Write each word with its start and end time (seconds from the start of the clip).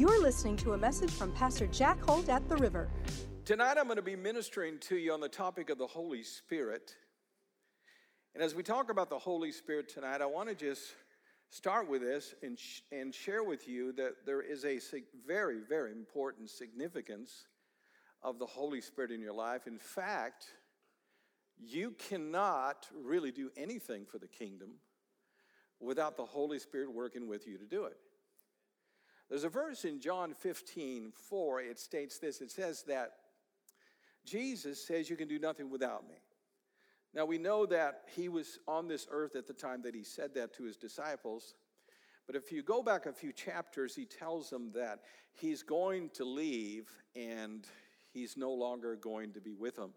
You're 0.00 0.22
listening 0.22 0.56
to 0.56 0.72
a 0.72 0.78
message 0.78 1.10
from 1.10 1.30
Pastor 1.32 1.66
Jack 1.66 2.02
Holt 2.02 2.30
at 2.30 2.48
the 2.48 2.56
River. 2.56 2.88
Tonight 3.44 3.76
I'm 3.76 3.84
going 3.84 3.96
to 3.96 4.02
be 4.02 4.16
ministering 4.16 4.78
to 4.78 4.96
you 4.96 5.12
on 5.12 5.20
the 5.20 5.28
topic 5.28 5.68
of 5.68 5.76
the 5.76 5.86
Holy 5.86 6.22
Spirit. 6.22 6.96
And 8.34 8.42
as 8.42 8.54
we 8.54 8.62
talk 8.62 8.90
about 8.90 9.10
the 9.10 9.18
Holy 9.18 9.52
Spirit 9.52 9.90
tonight, 9.90 10.22
I 10.22 10.24
want 10.24 10.48
to 10.48 10.54
just 10.54 10.94
start 11.50 11.86
with 11.86 12.00
this 12.00 12.34
and, 12.42 12.58
sh- 12.58 12.80
and 12.90 13.14
share 13.14 13.44
with 13.44 13.68
you 13.68 13.92
that 13.92 14.24
there 14.24 14.40
is 14.40 14.64
a 14.64 14.78
sig- 14.78 15.04
very, 15.26 15.58
very 15.68 15.92
important 15.92 16.48
significance 16.48 17.48
of 18.22 18.38
the 18.38 18.46
Holy 18.46 18.80
Spirit 18.80 19.10
in 19.10 19.20
your 19.20 19.34
life. 19.34 19.66
In 19.66 19.78
fact, 19.78 20.46
you 21.58 21.94
cannot 22.08 22.86
really 23.04 23.32
do 23.32 23.50
anything 23.54 24.06
for 24.10 24.16
the 24.16 24.28
kingdom 24.28 24.76
without 25.78 26.16
the 26.16 26.24
Holy 26.24 26.58
Spirit 26.58 26.90
working 26.90 27.28
with 27.28 27.46
you 27.46 27.58
to 27.58 27.66
do 27.66 27.84
it. 27.84 27.98
There's 29.30 29.44
a 29.44 29.48
verse 29.48 29.84
in 29.84 30.00
John 30.00 30.34
15, 30.34 31.12
4, 31.28 31.60
it 31.62 31.78
states 31.78 32.18
this 32.18 32.40
it 32.40 32.50
says 32.50 32.82
that 32.88 33.12
Jesus 34.26 34.84
says, 34.84 35.08
You 35.08 35.16
can 35.16 35.28
do 35.28 35.38
nothing 35.38 35.70
without 35.70 36.06
me. 36.08 36.16
Now 37.14 37.24
we 37.24 37.38
know 37.38 37.64
that 37.66 38.02
he 38.14 38.28
was 38.28 38.58
on 38.68 38.88
this 38.88 39.06
earth 39.10 39.36
at 39.36 39.46
the 39.46 39.54
time 39.54 39.82
that 39.82 39.94
he 39.94 40.02
said 40.02 40.34
that 40.34 40.52
to 40.54 40.64
his 40.64 40.76
disciples. 40.76 41.54
But 42.26 42.36
if 42.36 42.52
you 42.52 42.62
go 42.62 42.82
back 42.82 43.06
a 43.06 43.12
few 43.12 43.32
chapters, 43.32 43.94
he 43.94 44.04
tells 44.04 44.50
them 44.50 44.70
that 44.74 45.00
he's 45.32 45.62
going 45.62 46.10
to 46.10 46.24
leave 46.24 46.88
and 47.16 47.66
he's 48.12 48.36
no 48.36 48.52
longer 48.52 48.94
going 48.94 49.32
to 49.32 49.40
be 49.40 49.54
with 49.54 49.76
them. 49.76 49.90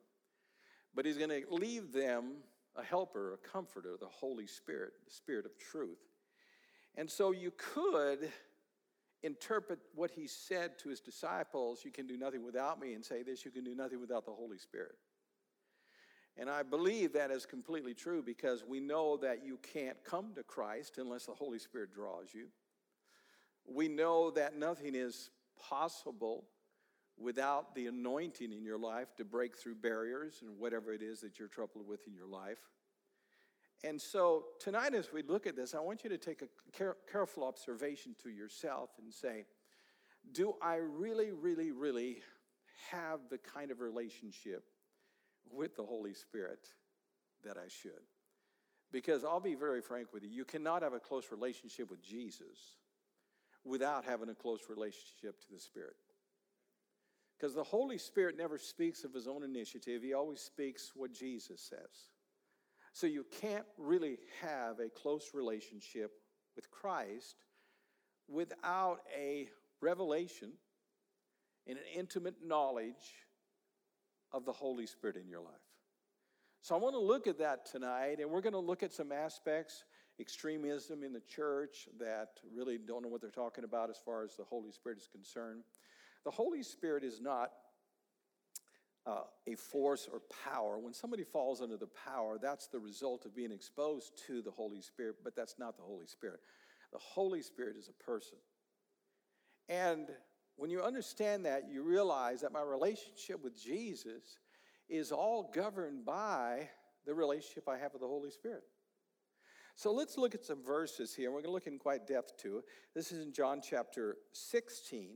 But 0.95 1.05
he's 1.05 1.17
going 1.17 1.29
to 1.29 1.43
leave 1.49 1.91
them 1.91 2.37
a 2.75 2.83
helper, 2.83 3.33
a 3.33 3.37
comforter, 3.47 3.95
the 3.99 4.07
Holy 4.07 4.47
Spirit, 4.47 4.93
the 5.05 5.13
Spirit 5.13 5.45
of 5.45 5.57
truth. 5.59 5.99
And 6.95 7.09
so 7.09 7.31
you 7.31 7.51
could 7.55 8.31
interpret 9.23 9.79
what 9.95 10.11
he 10.11 10.27
said 10.27 10.77
to 10.79 10.89
his 10.89 10.99
disciples 10.99 11.83
you 11.83 11.91
can 11.91 12.05
do 12.05 12.17
nothing 12.17 12.43
without 12.43 12.79
me, 12.79 12.93
and 12.93 13.03
say 13.03 13.23
this 13.23 13.45
you 13.45 13.51
can 13.51 13.63
do 13.63 13.75
nothing 13.75 13.99
without 13.99 14.25
the 14.25 14.31
Holy 14.31 14.57
Spirit. 14.57 14.95
And 16.37 16.49
I 16.49 16.63
believe 16.63 17.13
that 17.13 17.31
is 17.31 17.45
completely 17.45 17.93
true 17.93 18.23
because 18.23 18.63
we 18.67 18.79
know 18.79 19.17
that 19.17 19.45
you 19.45 19.59
can't 19.61 19.97
come 20.03 20.33
to 20.35 20.43
Christ 20.43 20.97
unless 20.97 21.25
the 21.27 21.33
Holy 21.33 21.59
Spirit 21.59 21.93
draws 21.93 22.33
you. 22.33 22.47
We 23.67 23.87
know 23.87 24.31
that 24.31 24.57
nothing 24.57 24.95
is 24.95 25.29
possible 25.69 26.45
without 27.17 27.75
the 27.75 27.87
anointing 27.87 28.51
in 28.51 28.63
your 28.63 28.79
life 28.79 29.15
to 29.17 29.23
break 29.23 29.55
through 29.55 29.75
barriers 29.75 30.41
and 30.41 30.57
whatever 30.57 30.91
it 30.91 31.03
is 31.03 31.21
that 31.21 31.37
you're 31.37 31.47
troubled 31.47 31.87
with 31.87 32.07
in 32.07 32.13
your 32.13 32.25
life. 32.25 32.57
And 33.83 34.01
so 34.01 34.45
tonight, 34.59 34.93
as 34.93 35.11
we 35.11 35.23
look 35.23 35.45
at 35.45 35.55
this, 35.55 35.75
I 35.75 35.79
want 35.79 36.03
you 36.03 36.09
to 36.09 36.17
take 36.17 36.41
a 36.41 36.47
care- 36.71 36.97
careful 37.11 37.43
observation 37.43 38.15
to 38.23 38.29
yourself 38.29 38.91
and 39.01 39.13
say, 39.13 39.45
Do 40.31 40.55
I 40.61 40.75
really, 40.75 41.31
really, 41.31 41.71
really 41.71 42.21
have 42.91 43.19
the 43.29 43.37
kind 43.37 43.71
of 43.71 43.81
relationship 43.81 44.63
with 45.51 45.75
the 45.75 45.83
Holy 45.83 46.13
Spirit 46.13 46.67
that 47.43 47.57
I 47.57 47.67
should? 47.67 47.91
Because 48.91 49.25
I'll 49.25 49.41
be 49.41 49.55
very 49.55 49.81
frank 49.81 50.13
with 50.13 50.23
you, 50.23 50.29
you 50.29 50.45
cannot 50.45 50.81
have 50.81 50.93
a 50.93 50.99
close 50.99 51.31
relationship 51.31 51.89
with 51.89 52.01
Jesus 52.01 52.77
without 53.65 54.05
having 54.05 54.29
a 54.29 54.35
close 54.35 54.61
relationship 54.69 55.41
to 55.41 55.51
the 55.51 55.59
Spirit. 55.59 55.95
Because 57.37 57.53
the 57.53 57.63
Holy 57.63 57.97
Spirit 57.97 58.37
never 58.37 58.57
speaks 58.57 59.03
of 59.03 59.13
his 59.13 59.27
own 59.27 59.43
initiative, 59.43 60.01
he 60.03 60.13
always 60.13 60.39
speaks 60.39 60.91
what 60.95 61.11
Jesus 61.11 61.59
says. 61.61 62.12
So 62.93 63.07
you 63.07 63.25
can't 63.41 63.65
really 63.77 64.19
have 64.41 64.79
a 64.79 64.87
close 64.87 65.31
relationship 65.33 66.11
with 66.55 66.69
Christ 66.69 67.35
without 68.27 68.99
a 69.17 69.49
revelation 69.81 70.51
and 71.67 71.77
an 71.77 71.83
intimate 71.95 72.35
knowledge 72.45 73.15
of 74.31 74.45
the 74.45 74.51
Holy 74.51 74.85
Spirit 74.85 75.17
in 75.17 75.27
your 75.27 75.41
life. 75.41 75.53
So 76.61 76.75
I 76.75 76.77
want 76.77 76.93
to 76.93 76.99
look 76.99 77.27
at 77.27 77.39
that 77.39 77.65
tonight, 77.65 78.19
and 78.19 78.29
we're 78.29 78.41
going 78.41 78.53
to 78.53 78.59
look 78.59 78.83
at 78.83 78.93
some 78.93 79.11
aspects, 79.11 79.83
extremism 80.19 81.03
in 81.03 81.13
the 81.13 81.21
church 81.21 81.89
that 81.99 82.29
really 82.55 82.77
don't 82.77 83.01
know 83.01 83.09
what 83.09 83.21
they're 83.21 83.31
talking 83.31 83.63
about 83.63 83.89
as 83.89 83.97
far 84.05 84.23
as 84.23 84.37
the 84.37 84.43
Holy 84.43 84.71
Spirit 84.71 84.99
is 84.99 85.09
concerned. 85.11 85.63
The 86.25 86.31
Holy 86.31 86.63
Spirit 86.63 87.03
is 87.03 87.19
not 87.19 87.49
uh, 89.05 89.23
a 89.47 89.55
force 89.55 90.07
or 90.11 90.21
power. 90.45 90.77
When 90.77 90.93
somebody 90.93 91.23
falls 91.23 91.61
under 91.61 91.77
the 91.77 91.89
power, 92.05 92.37
that's 92.41 92.67
the 92.67 92.79
result 92.79 93.25
of 93.25 93.35
being 93.35 93.51
exposed 93.51 94.13
to 94.27 94.41
the 94.41 94.51
Holy 94.51 94.81
Spirit, 94.81 95.17
but 95.23 95.35
that's 95.35 95.55
not 95.59 95.77
the 95.77 95.83
Holy 95.83 96.07
Spirit. 96.07 96.39
The 96.91 96.99
Holy 96.99 97.41
Spirit 97.41 97.75
is 97.77 97.89
a 97.89 98.03
person. 98.03 98.37
And 99.67 100.09
when 100.55 100.69
you 100.69 100.81
understand 100.81 101.45
that, 101.45 101.69
you 101.69 101.83
realize 101.83 102.41
that 102.41 102.51
my 102.51 102.61
relationship 102.61 103.43
with 103.43 103.61
Jesus 103.61 104.39
is 104.89 105.11
all 105.11 105.51
governed 105.53 106.05
by 106.05 106.69
the 107.05 107.13
relationship 107.13 107.67
I 107.67 107.77
have 107.77 107.93
with 107.93 108.01
the 108.01 108.07
Holy 108.07 108.31
Spirit. 108.31 108.63
So 109.75 109.91
let's 109.91 110.17
look 110.17 110.35
at 110.35 110.45
some 110.45 110.63
verses 110.63 111.15
here. 111.15 111.31
We're 111.31 111.41
going 111.41 111.45
to 111.45 111.51
look 111.51 111.67
in 111.67 111.79
quite 111.79 112.05
depth 112.05 112.37
to 112.43 112.59
it. 112.59 112.65
This 112.93 113.11
is 113.11 113.25
in 113.25 113.33
John 113.33 113.59
chapter 113.67 114.17
16. 114.33 115.15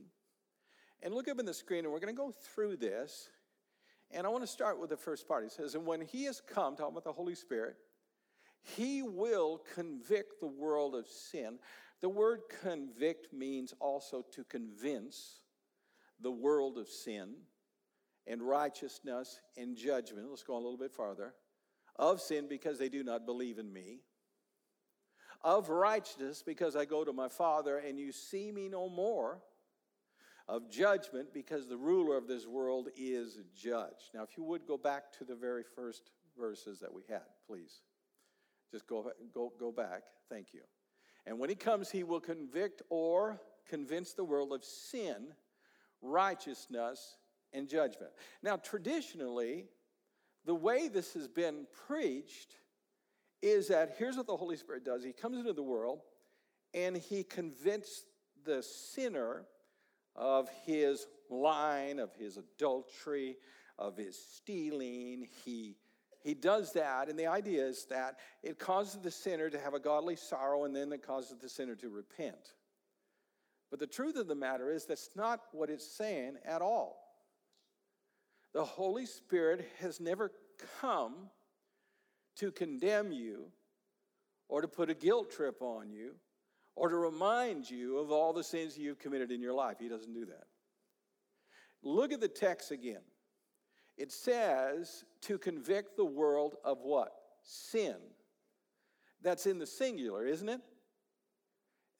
And 1.00 1.14
look 1.14 1.28
up 1.28 1.38
in 1.38 1.46
the 1.46 1.54
screen, 1.54 1.84
and 1.84 1.92
we're 1.92 2.00
going 2.00 2.14
to 2.14 2.20
go 2.20 2.32
through 2.32 2.76
this. 2.78 3.28
And 4.10 4.26
I 4.26 4.30
want 4.30 4.42
to 4.42 4.48
start 4.50 4.80
with 4.80 4.90
the 4.90 4.96
first 4.96 5.28
part. 5.28 5.44
He 5.44 5.50
says, 5.50 5.74
And 5.74 5.86
when 5.86 6.00
he 6.00 6.24
has 6.24 6.40
come, 6.40 6.76
talking 6.76 6.92
about 6.92 7.04
the 7.04 7.12
Holy 7.12 7.34
Spirit, 7.34 7.76
he 8.62 9.02
will 9.02 9.62
convict 9.74 10.40
the 10.40 10.46
world 10.46 10.94
of 10.94 11.06
sin. 11.06 11.58
The 12.00 12.08
word 12.08 12.40
convict 12.62 13.32
means 13.32 13.74
also 13.80 14.24
to 14.32 14.44
convince 14.44 15.40
the 16.20 16.30
world 16.30 16.78
of 16.78 16.88
sin 16.88 17.34
and 18.26 18.42
righteousness 18.42 19.40
and 19.56 19.76
judgment. 19.76 20.28
Let's 20.28 20.42
go 20.42 20.54
a 20.54 20.56
little 20.56 20.78
bit 20.78 20.92
farther. 20.92 21.34
Of 21.96 22.20
sin 22.20 22.46
because 22.48 22.78
they 22.78 22.88
do 22.88 23.02
not 23.02 23.26
believe 23.26 23.58
in 23.58 23.72
me. 23.72 24.00
Of 25.42 25.68
righteousness 25.68 26.42
because 26.44 26.76
I 26.76 26.84
go 26.84 27.04
to 27.04 27.12
my 27.12 27.28
Father 27.28 27.78
and 27.78 27.98
you 27.98 28.12
see 28.12 28.52
me 28.52 28.68
no 28.68 28.88
more 28.88 29.40
of 30.48 30.70
judgment 30.70 31.32
because 31.34 31.68
the 31.68 31.76
ruler 31.76 32.16
of 32.16 32.26
this 32.26 32.46
world 32.46 32.88
is 32.96 33.38
judged. 33.54 34.10
Now, 34.14 34.22
if 34.22 34.36
you 34.36 34.42
would 34.44 34.66
go 34.66 34.78
back 34.78 35.12
to 35.18 35.24
the 35.24 35.34
very 35.34 35.62
first 35.62 36.10
verses 36.38 36.80
that 36.80 36.92
we 36.92 37.02
had, 37.08 37.22
please. 37.46 37.82
Just 38.70 38.86
go, 38.86 39.10
go, 39.34 39.52
go 39.58 39.70
back. 39.72 40.02
Thank 40.30 40.48
you. 40.52 40.60
And 41.26 41.38
when 41.38 41.50
he 41.50 41.56
comes, 41.56 41.90
he 41.90 42.04
will 42.04 42.20
convict 42.20 42.82
or 42.88 43.40
convince 43.68 44.14
the 44.14 44.24
world 44.24 44.52
of 44.52 44.64
sin, 44.64 45.28
righteousness, 46.00 47.16
and 47.52 47.68
judgment. 47.68 48.12
Now, 48.42 48.56
traditionally, 48.56 49.66
the 50.44 50.54
way 50.54 50.88
this 50.88 51.14
has 51.14 51.28
been 51.28 51.66
preached 51.86 52.56
is 53.42 53.68
that 53.68 53.96
here's 53.98 54.16
what 54.16 54.26
the 54.26 54.36
Holy 54.36 54.56
Spirit 54.56 54.84
does 54.84 55.04
He 55.04 55.12
comes 55.12 55.38
into 55.38 55.52
the 55.52 55.62
world 55.62 56.00
and 56.74 56.96
he 56.96 57.22
convinces 57.22 58.04
the 58.44 58.62
sinner 58.62 59.46
of 60.18 60.50
his 60.66 61.06
line, 61.30 62.00
of 62.00 62.12
his 62.18 62.36
adultery, 62.36 63.36
of 63.78 63.96
his 63.96 64.18
stealing. 64.18 65.28
He, 65.44 65.76
he 66.22 66.34
does 66.34 66.72
that, 66.72 67.08
and 67.08 67.18
the 67.18 67.28
idea 67.28 67.64
is 67.64 67.86
that 67.86 68.18
it 68.42 68.58
causes 68.58 69.00
the 69.00 69.10
sinner 69.10 69.48
to 69.48 69.58
have 69.58 69.74
a 69.74 69.80
godly 69.80 70.16
sorrow, 70.16 70.64
and 70.64 70.74
then 70.74 70.92
it 70.92 71.06
causes 71.06 71.38
the 71.40 71.48
sinner 71.48 71.76
to 71.76 71.88
repent. 71.88 72.54
But 73.70 73.78
the 73.78 73.86
truth 73.86 74.16
of 74.16 74.26
the 74.26 74.34
matter 74.34 74.70
is 74.70 74.86
that's 74.86 75.10
not 75.14 75.40
what 75.52 75.70
it's 75.70 75.86
saying 75.86 76.36
at 76.44 76.62
all. 76.62 76.98
The 78.54 78.64
Holy 78.64 79.06
Spirit 79.06 79.68
has 79.80 80.00
never 80.00 80.32
come 80.80 81.14
to 82.36 82.50
condemn 82.50 83.12
you 83.12 83.52
or 84.48 84.62
to 84.62 84.68
put 84.68 84.90
a 84.90 84.94
guilt 84.94 85.30
trip 85.30 85.60
on 85.60 85.90
you 85.90 86.14
or 86.78 86.88
to 86.88 86.96
remind 86.96 87.68
you 87.68 87.98
of 87.98 88.12
all 88.12 88.32
the 88.32 88.44
sins 88.44 88.78
you've 88.78 89.00
committed 89.00 89.32
in 89.32 89.40
your 89.40 89.52
life. 89.52 89.76
He 89.80 89.88
doesn't 89.88 90.14
do 90.14 90.26
that. 90.26 90.44
Look 91.82 92.12
at 92.12 92.20
the 92.20 92.28
text 92.28 92.70
again. 92.70 93.02
It 93.96 94.12
says 94.12 95.04
to 95.22 95.38
convict 95.38 95.96
the 95.96 96.04
world 96.04 96.54
of 96.64 96.78
what? 96.82 97.12
Sin. 97.42 97.96
That's 99.22 99.46
in 99.46 99.58
the 99.58 99.66
singular, 99.66 100.24
isn't 100.24 100.48
it? 100.48 100.60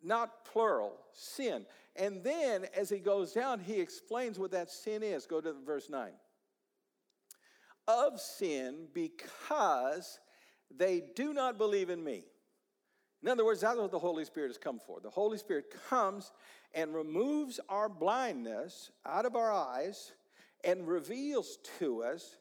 Not 0.01 0.45
plural, 0.45 0.95
sin. 1.13 1.67
And 1.97 2.23
then 2.23 2.67
as 2.77 2.89
he 2.89 2.99
goes 2.99 3.33
down, 3.33 3.59
he 3.59 3.81
explains 3.81 4.39
what 4.39 4.53
that 4.53 4.71
sin 4.71 5.03
is. 5.03 5.27
Go 5.27 5.41
to 5.41 5.55
verse 5.67 5.91
9. 5.91 6.11
Of 7.89 8.21
sin 8.21 8.87
because 8.95 10.21
they 10.71 11.03
do 11.17 11.33
not 11.33 11.59
believe 11.59 11.91
in 11.91 12.05
me. 12.05 12.27
In 13.23 13.29
other 13.29 13.45
words, 13.45 13.61
that's 13.61 13.79
what 13.79 13.91
the 13.91 13.99
Holy 13.99 14.25
Spirit 14.25 14.49
has 14.49 14.59
come 14.59 14.79
for. 14.79 15.01
The 15.01 15.11
Holy 15.11 15.39
Spirit 15.39 15.75
comes 15.89 16.33
and 16.75 16.95
removes 16.95 17.59
our 17.69 17.89
blindness 17.89 18.91
out 19.05 19.27
of 19.27 19.35
our 19.35 19.53
eyes 19.53 20.13
and 20.65 20.87
reveals 20.87 21.59
to 21.79 22.03
us 22.03 22.37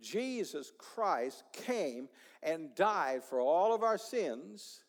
Jesus 0.00 0.72
Christ 0.78 1.44
came 1.52 2.08
and 2.42 2.74
died 2.74 3.22
for 3.22 3.40
all 3.40 3.74
of 3.74 3.82
our 3.82 3.98
sins. 3.98 4.84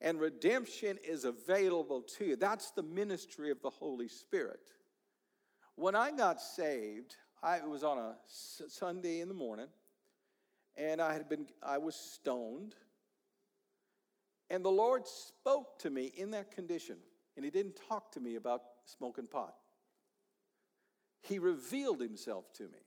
and 0.00 0.20
redemption 0.20 0.98
is 1.02 1.24
available 1.24 2.02
to 2.02 2.26
you. 2.26 2.36
That's 2.36 2.70
the 2.70 2.82
ministry 2.82 3.50
of 3.50 3.62
the 3.62 3.70
Holy 3.70 4.08
Spirit. 4.08 4.72
When 5.74 5.94
I 5.94 6.10
got 6.10 6.40
saved, 6.40 7.16
I, 7.42 7.56
it 7.56 7.68
was 7.68 7.82
on 7.82 7.98
a 7.98 8.16
Sunday 8.26 9.20
in 9.20 9.28
the 9.28 9.34
morning, 9.34 9.68
and 10.76 11.00
I 11.00 11.12
had 11.12 11.28
been 11.28 11.46
I 11.62 11.78
was 11.78 11.94
stoned. 11.94 12.74
And 14.50 14.64
the 14.64 14.70
Lord 14.70 15.06
spoke 15.06 15.78
to 15.80 15.90
me 15.90 16.12
in 16.16 16.30
that 16.30 16.50
condition, 16.50 16.96
and 17.36 17.44
He 17.44 17.50
didn't 17.50 17.78
talk 17.88 18.12
to 18.12 18.20
me 18.20 18.36
about 18.36 18.62
smoking 18.84 19.26
pot. 19.26 19.54
He 21.20 21.38
revealed 21.38 22.00
Himself 22.00 22.52
to 22.54 22.64
me 22.64 22.78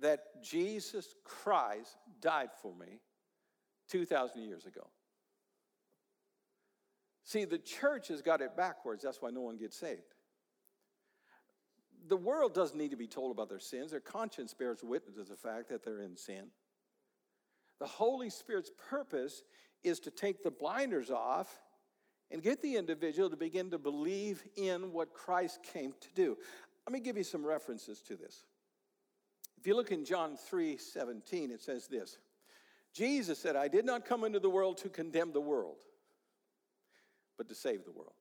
that 0.00 0.42
Jesus 0.42 1.14
Christ 1.24 1.96
died 2.20 2.50
for 2.60 2.74
me 2.74 3.00
2,000 3.88 4.42
years 4.42 4.66
ago. 4.66 4.86
See, 7.24 7.44
the 7.44 7.58
church 7.58 8.08
has 8.08 8.20
got 8.20 8.40
it 8.40 8.56
backwards. 8.56 9.04
That's 9.04 9.22
why 9.22 9.30
no 9.30 9.40
one 9.40 9.56
gets 9.56 9.76
saved. 9.76 10.02
The 12.08 12.16
world 12.16 12.52
doesn't 12.52 12.76
need 12.76 12.90
to 12.90 12.96
be 12.96 13.06
told 13.06 13.30
about 13.30 13.48
their 13.48 13.60
sins. 13.60 13.92
Their 13.92 14.00
conscience 14.00 14.52
bears 14.52 14.82
witness 14.82 15.14
to 15.14 15.24
the 15.24 15.36
fact 15.36 15.68
that 15.68 15.84
they're 15.84 16.00
in 16.00 16.16
sin. 16.16 16.46
The 17.82 17.88
Holy 17.88 18.30
Spirit's 18.30 18.70
purpose 18.90 19.42
is 19.82 19.98
to 20.00 20.12
take 20.12 20.44
the 20.44 20.52
blinders 20.52 21.10
off 21.10 21.52
and 22.30 22.40
get 22.40 22.62
the 22.62 22.76
individual 22.76 23.28
to 23.28 23.36
begin 23.36 23.72
to 23.72 23.78
believe 23.78 24.44
in 24.54 24.92
what 24.92 25.12
Christ 25.12 25.58
came 25.64 25.92
to 26.00 26.08
do. 26.14 26.38
Let 26.86 26.92
me 26.92 27.00
give 27.00 27.16
you 27.16 27.24
some 27.24 27.44
references 27.44 28.00
to 28.02 28.14
this. 28.14 28.44
If 29.58 29.66
you 29.66 29.74
look 29.74 29.90
in 29.90 30.04
John 30.04 30.36
3 30.36 30.76
17, 30.76 31.50
it 31.50 31.60
says 31.60 31.88
this 31.88 32.18
Jesus 32.94 33.40
said, 33.40 33.56
I 33.56 33.66
did 33.66 33.84
not 33.84 34.04
come 34.04 34.22
into 34.22 34.38
the 34.38 34.48
world 34.48 34.76
to 34.78 34.88
condemn 34.88 35.32
the 35.32 35.40
world, 35.40 35.78
but 37.36 37.48
to 37.48 37.54
save 37.56 37.84
the 37.84 37.90
world. 37.90 38.14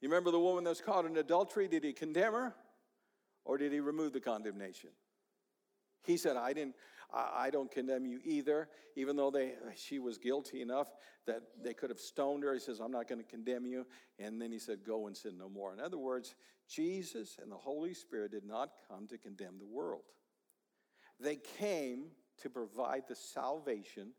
You 0.00 0.08
remember 0.08 0.32
the 0.32 0.40
woman 0.40 0.64
that's 0.64 0.80
caught 0.80 1.04
in 1.04 1.16
adultery? 1.16 1.68
Did 1.68 1.84
he 1.84 1.92
condemn 1.92 2.32
her 2.32 2.54
or 3.44 3.56
did 3.56 3.70
he 3.70 3.78
remove 3.78 4.14
the 4.14 4.20
condemnation? 4.20 4.90
He 6.04 6.16
said, 6.16 6.36
I 6.36 6.54
didn't. 6.54 6.74
I 7.10 7.48
don't 7.50 7.70
condemn 7.70 8.04
you 8.04 8.20
either, 8.22 8.68
even 8.94 9.16
though 9.16 9.30
they, 9.30 9.54
she 9.76 9.98
was 9.98 10.18
guilty 10.18 10.60
enough 10.60 10.88
that 11.26 11.42
they 11.62 11.72
could 11.72 11.88
have 11.88 11.98
stoned 11.98 12.42
her. 12.44 12.52
He 12.52 12.60
says, 12.60 12.80
I'm 12.80 12.90
not 12.90 13.08
going 13.08 13.20
to 13.20 13.26
condemn 13.26 13.64
you. 13.64 13.86
And 14.18 14.40
then 14.40 14.52
he 14.52 14.58
said, 14.58 14.80
Go 14.86 15.06
and 15.06 15.16
sin 15.16 15.38
no 15.38 15.48
more. 15.48 15.72
In 15.72 15.80
other 15.80 15.96
words, 15.96 16.34
Jesus 16.68 17.38
and 17.40 17.50
the 17.50 17.56
Holy 17.56 17.94
Spirit 17.94 18.32
did 18.32 18.44
not 18.44 18.70
come 18.88 19.06
to 19.08 19.16
condemn 19.16 19.58
the 19.58 19.66
world, 19.66 20.02
they 21.18 21.36
came 21.58 22.08
to 22.42 22.50
provide 22.50 23.04
the 23.08 23.16
salvation 23.16 24.12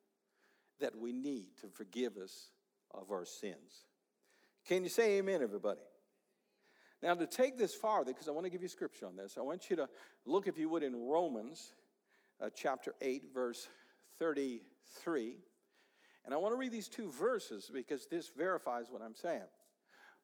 that 0.80 0.97
we 0.97 1.13
need 1.13 1.50
to 1.62 1.68
forgive 1.68 2.18
us 2.18 2.50
of 2.91 3.12
our 3.12 3.25
sins. 3.25 3.86
Can 4.68 4.83
you 4.83 4.89
say 4.89 5.18
amen, 5.19 5.41
everybody? 5.41 5.81
Now, 7.01 7.13
to 7.13 7.27
take 7.27 7.57
this 7.57 7.74
farther, 7.74 8.12
because 8.12 8.27
I 8.27 8.31
want 8.31 8.45
to 8.45 8.50
give 8.50 8.62
you 8.62 8.68
scripture 8.68 9.06
on 9.06 9.15
this, 9.15 9.38
I 9.38 9.41
want 9.41 9.69
you 9.69 9.77
to 9.77 9.88
look, 10.25 10.47
if 10.47 10.57
you 10.57 10.68
would, 10.69 10.83
in 10.83 10.95
Romans 10.95 11.74
uh, 12.41 12.50
chapter 12.53 12.94
8, 13.01 13.33
verse 13.33 13.68
33. 14.18 15.36
And 16.25 16.33
I 16.33 16.38
want 16.38 16.53
to 16.53 16.57
read 16.57 16.71
these 16.71 16.89
two 16.89 17.09
verses 17.12 17.71
because 17.74 18.07
this 18.07 18.30
verifies 18.36 18.88
what 18.89 19.01
I'm 19.01 19.15
saying. 19.15 19.47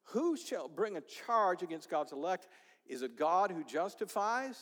Who 0.10 0.38
shall 0.38 0.68
bring 0.68 0.98
a 0.98 1.02
charge 1.02 1.64
against 1.64 1.90
God's 1.90 2.12
elect? 2.12 2.48
Is 2.86 3.02
it 3.02 3.18
God 3.18 3.52
who 3.52 3.64
justifies? 3.64 4.60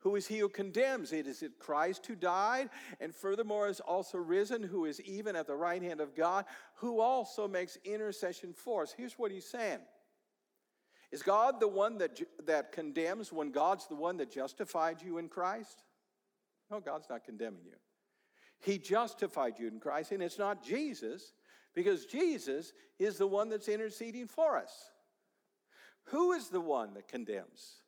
Who 0.00 0.14
is 0.14 0.26
he 0.26 0.38
who 0.38 0.48
condemns? 0.48 1.12
It 1.12 1.26
is 1.26 1.42
it 1.42 1.58
Christ 1.58 2.06
who 2.06 2.14
died 2.14 2.70
and 3.00 3.14
furthermore 3.14 3.68
is 3.68 3.80
also 3.80 4.18
risen, 4.18 4.62
who 4.62 4.84
is 4.84 5.00
even 5.00 5.34
at 5.34 5.48
the 5.48 5.56
right 5.56 5.82
hand 5.82 6.00
of 6.00 6.14
God, 6.14 6.44
who 6.76 7.00
also 7.00 7.48
makes 7.48 7.76
intercession 7.84 8.52
for 8.52 8.82
us. 8.82 8.94
Here's 8.96 9.18
what 9.18 9.32
he's 9.32 9.48
saying. 9.48 9.80
Is 11.10 11.22
God 11.22 11.60
the 11.60 11.68
one 11.68 11.98
that, 11.98 12.20
that 12.46 12.72
condemns 12.72 13.32
when 13.32 13.50
God's 13.50 13.86
the 13.86 13.94
one 13.94 14.18
that 14.18 14.30
justified 14.30 15.02
you 15.02 15.18
in 15.18 15.28
Christ? 15.28 15.82
No, 16.70 16.80
God's 16.80 17.08
not 17.08 17.24
condemning 17.24 17.64
you. 17.64 17.76
He 18.58 18.78
justified 18.78 19.54
you 19.58 19.68
in 19.68 19.80
Christ, 19.80 20.12
and 20.12 20.22
it's 20.22 20.38
not 20.38 20.64
Jesus, 20.64 21.32
because 21.74 22.06
Jesus 22.06 22.72
is 22.98 23.18
the 23.18 23.26
one 23.26 23.48
that's 23.48 23.68
interceding 23.68 24.26
for 24.26 24.56
us. 24.56 24.72
Who 26.04 26.32
is 26.32 26.48
the 26.48 26.60
one 26.60 26.94
that 26.94 27.08
condemns? 27.08 27.82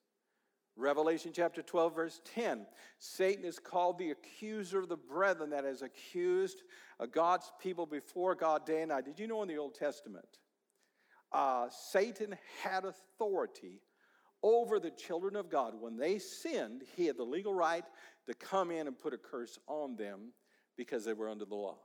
Revelation 0.77 1.33
chapter 1.35 1.63
12, 1.63 1.95
verse 1.95 2.21
10. 2.35 2.67
Satan 2.99 3.45
is 3.45 3.59
called 3.59 3.99
the 3.99 4.11
accuser 4.11 4.79
of 4.79 4.89
the 4.89 4.97
brethren 4.97 5.51
that 5.51 5.65
has 5.65 5.83
accused 5.83 6.63
God's 7.11 7.51
people 7.61 7.87
before 7.87 8.35
God 8.35 8.65
day 8.65 8.83
and 8.83 8.91
night. 8.91 9.05
Did 9.05 9.19
you 9.19 9.27
know 9.27 9.43
in 9.43 9.49
the 9.49 9.59
Old 9.59 9.75
Testament, 9.75 10.29
uh, 11.33 11.69
Satan 11.71 12.37
had 12.63 12.85
authority 12.85 13.81
over 14.43 14.79
the 14.79 14.91
children 14.91 15.37
of 15.37 15.51
God. 15.51 15.75
When 15.79 15.97
they 15.97 16.19
sinned, 16.19 16.83
he 16.97 17.07
had 17.07 17.17
the 17.17 17.25
legal 17.25 17.55
right 17.55 17.85
to 18.27 18.35
come 18.35 18.71
in 18.71 18.87
and 18.87 18.99
put 18.99 19.15
a 19.15 19.19
curse 19.19 19.59
on 19.67 19.97
them 19.97 20.33
because 20.77 21.05
they 21.05 21.13
were 21.13 21.29
under 21.29 21.45
the 21.45 21.55
law. 21.55 21.79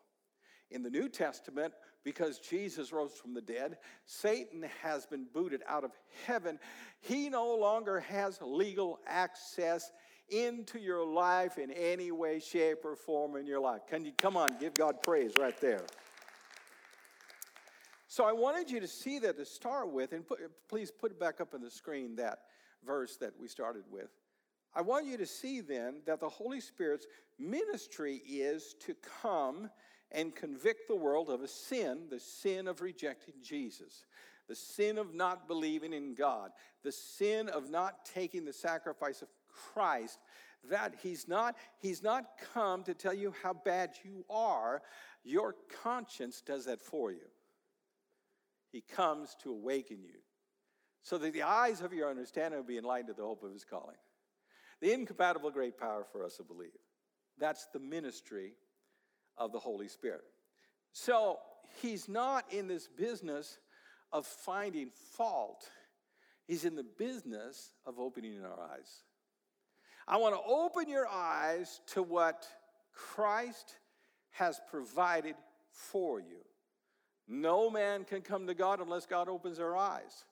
In 0.72 0.82
the 0.82 0.90
New 0.90 1.10
Testament, 1.10 1.74
because 2.04 2.40
Jesus 2.40 2.92
rose 2.92 3.14
from 3.14 3.34
the 3.34 3.42
dead, 3.42 3.78
Satan 4.06 4.66
has 4.82 5.06
been 5.06 5.26
booted 5.34 5.62
out 5.68 5.84
of 5.84 5.92
heaven. 6.26 6.60
He 7.00 7.30
no 7.30 7.56
longer 7.56 8.00
has 8.02 8.40
legal 8.42 9.00
access 9.08 9.92
into 10.30 10.80
your 10.80 11.06
life 11.06 11.58
in 11.58 11.72
any 11.72 12.12
way, 12.12 12.40
shape, 12.40 12.80
or 12.84 12.96
form 12.96 13.36
in 13.36 13.46
your 13.46 13.60
life. 13.60 13.82
Can 13.88 14.06
you 14.06 14.14
come 14.18 14.36
on, 14.36 14.58
give 14.60 14.74
God 14.74 15.02
praise 15.04 15.34
right 15.38 15.60
there? 15.62 15.82
So 18.14 18.26
I 18.26 18.32
wanted 18.32 18.70
you 18.70 18.80
to 18.80 18.88
see 18.88 19.18
that 19.18 19.38
to 19.38 19.44
start 19.44 19.92
with, 19.92 20.14
and 20.14 20.24
put, 20.24 20.38
please 20.70 20.92
put 20.92 21.10
it 21.10 21.20
back 21.20 21.42
up 21.42 21.56
on 21.56 21.62
the 21.62 21.72
screen 21.72 22.16
that 22.18 22.42
verse 22.86 23.18
that 23.18 23.32
we 23.40 23.48
started 23.48 23.86
with. 23.90 24.12
I 24.76 24.82
want 24.82 25.08
you 25.08 25.18
to 25.18 25.26
see 25.26 25.62
then 25.62 26.04
that 26.06 26.20
the 26.20 26.30
Holy 26.30 26.62
Spirit's 26.62 27.08
ministry 27.40 28.22
is 28.30 28.76
to 28.82 28.96
come 29.24 29.68
and 30.12 30.36
convict 30.36 30.88
the 30.88 30.96
world 30.96 31.32
of 31.32 31.42
a 31.42 31.48
sin, 31.48 32.04
the 32.12 32.20
sin 32.20 32.68
of 32.68 32.82
rejecting 32.82 33.34
Jesus, 33.42 34.06
the 34.48 34.54
sin 34.54 35.00
of 35.00 35.16
not 35.16 35.48
believing 35.48 35.92
in 35.92 36.14
God, 36.14 36.52
the 36.84 36.92
sin 36.92 37.50
of 37.50 37.72
not 37.72 38.06
taking 38.06 38.46
the 38.46 38.54
sacrifice 38.54 39.24
of 39.24 39.30
Christ. 39.48 40.20
That 40.70 40.94
he's 41.02 41.28
not, 41.28 41.56
he's 41.80 42.04
not 42.04 42.26
come 42.54 42.84
to 42.84 42.94
tell 42.94 43.16
you 43.16 43.34
how 43.42 43.54
bad 43.54 43.96
you 44.04 44.24
are. 44.30 44.84
Your 45.24 45.56
conscience 45.82 46.42
does 46.46 46.66
that 46.66 46.80
for 46.80 47.12
you. 47.12 47.26
He 48.74 48.82
comes 48.82 49.38
to 49.44 49.52
awaken 49.52 50.00
you 50.04 50.20
so 51.04 51.18
that 51.20 51.32
the 51.32 51.44
eyes 51.44 51.80
of 51.82 51.94
your 51.94 52.10
understanding 52.10 52.60
will 52.60 52.68
be 52.68 52.78
enlightened 52.78 53.10
to 53.10 53.14
the 53.14 53.26
hope 53.26 53.44
of 53.44 53.54
his 53.54 53.64
calling 53.64 53.96
the 54.82 54.92
incompatible 54.92 55.50
great 55.50 55.78
power 55.78 56.06
for 56.12 56.26
us 56.26 56.36
to 56.36 56.44
believe. 56.44 56.72
That's 57.40 57.68
the 57.72 57.80
ministry 57.80 58.52
of 59.38 59.54
the 59.54 59.60
Holy 59.60 59.88
Spirit. 59.88 60.26
So 60.92 61.40
he's 61.82 62.10
not 62.10 62.52
in 62.52 62.68
this 62.68 62.90
business 62.90 63.60
of 64.12 64.28
finding 64.28 64.90
fault, 65.16 65.70
he's 66.46 66.66
in 66.66 66.76
the 66.76 66.84
business 66.84 67.72
of 67.86 67.98
opening 67.98 68.44
our 68.44 68.60
eyes. 68.74 69.04
I 70.06 70.18
want 70.18 70.36
to 70.36 70.42
open 70.46 70.90
your 70.90 71.08
eyes 71.08 71.80
to 71.94 72.04
what 72.04 72.46
Christ 72.94 73.78
has 74.32 74.60
provided 74.70 75.36
for 75.72 76.20
you. 76.20 76.44
No 77.28 77.70
man 77.70 78.04
can 78.04 78.22
come 78.22 78.48
to 78.48 78.54
God 78.54 78.80
unless 78.80 79.06
God 79.06 79.30
opens 79.30 79.60
our 79.60 79.76
eyes. 79.76 80.26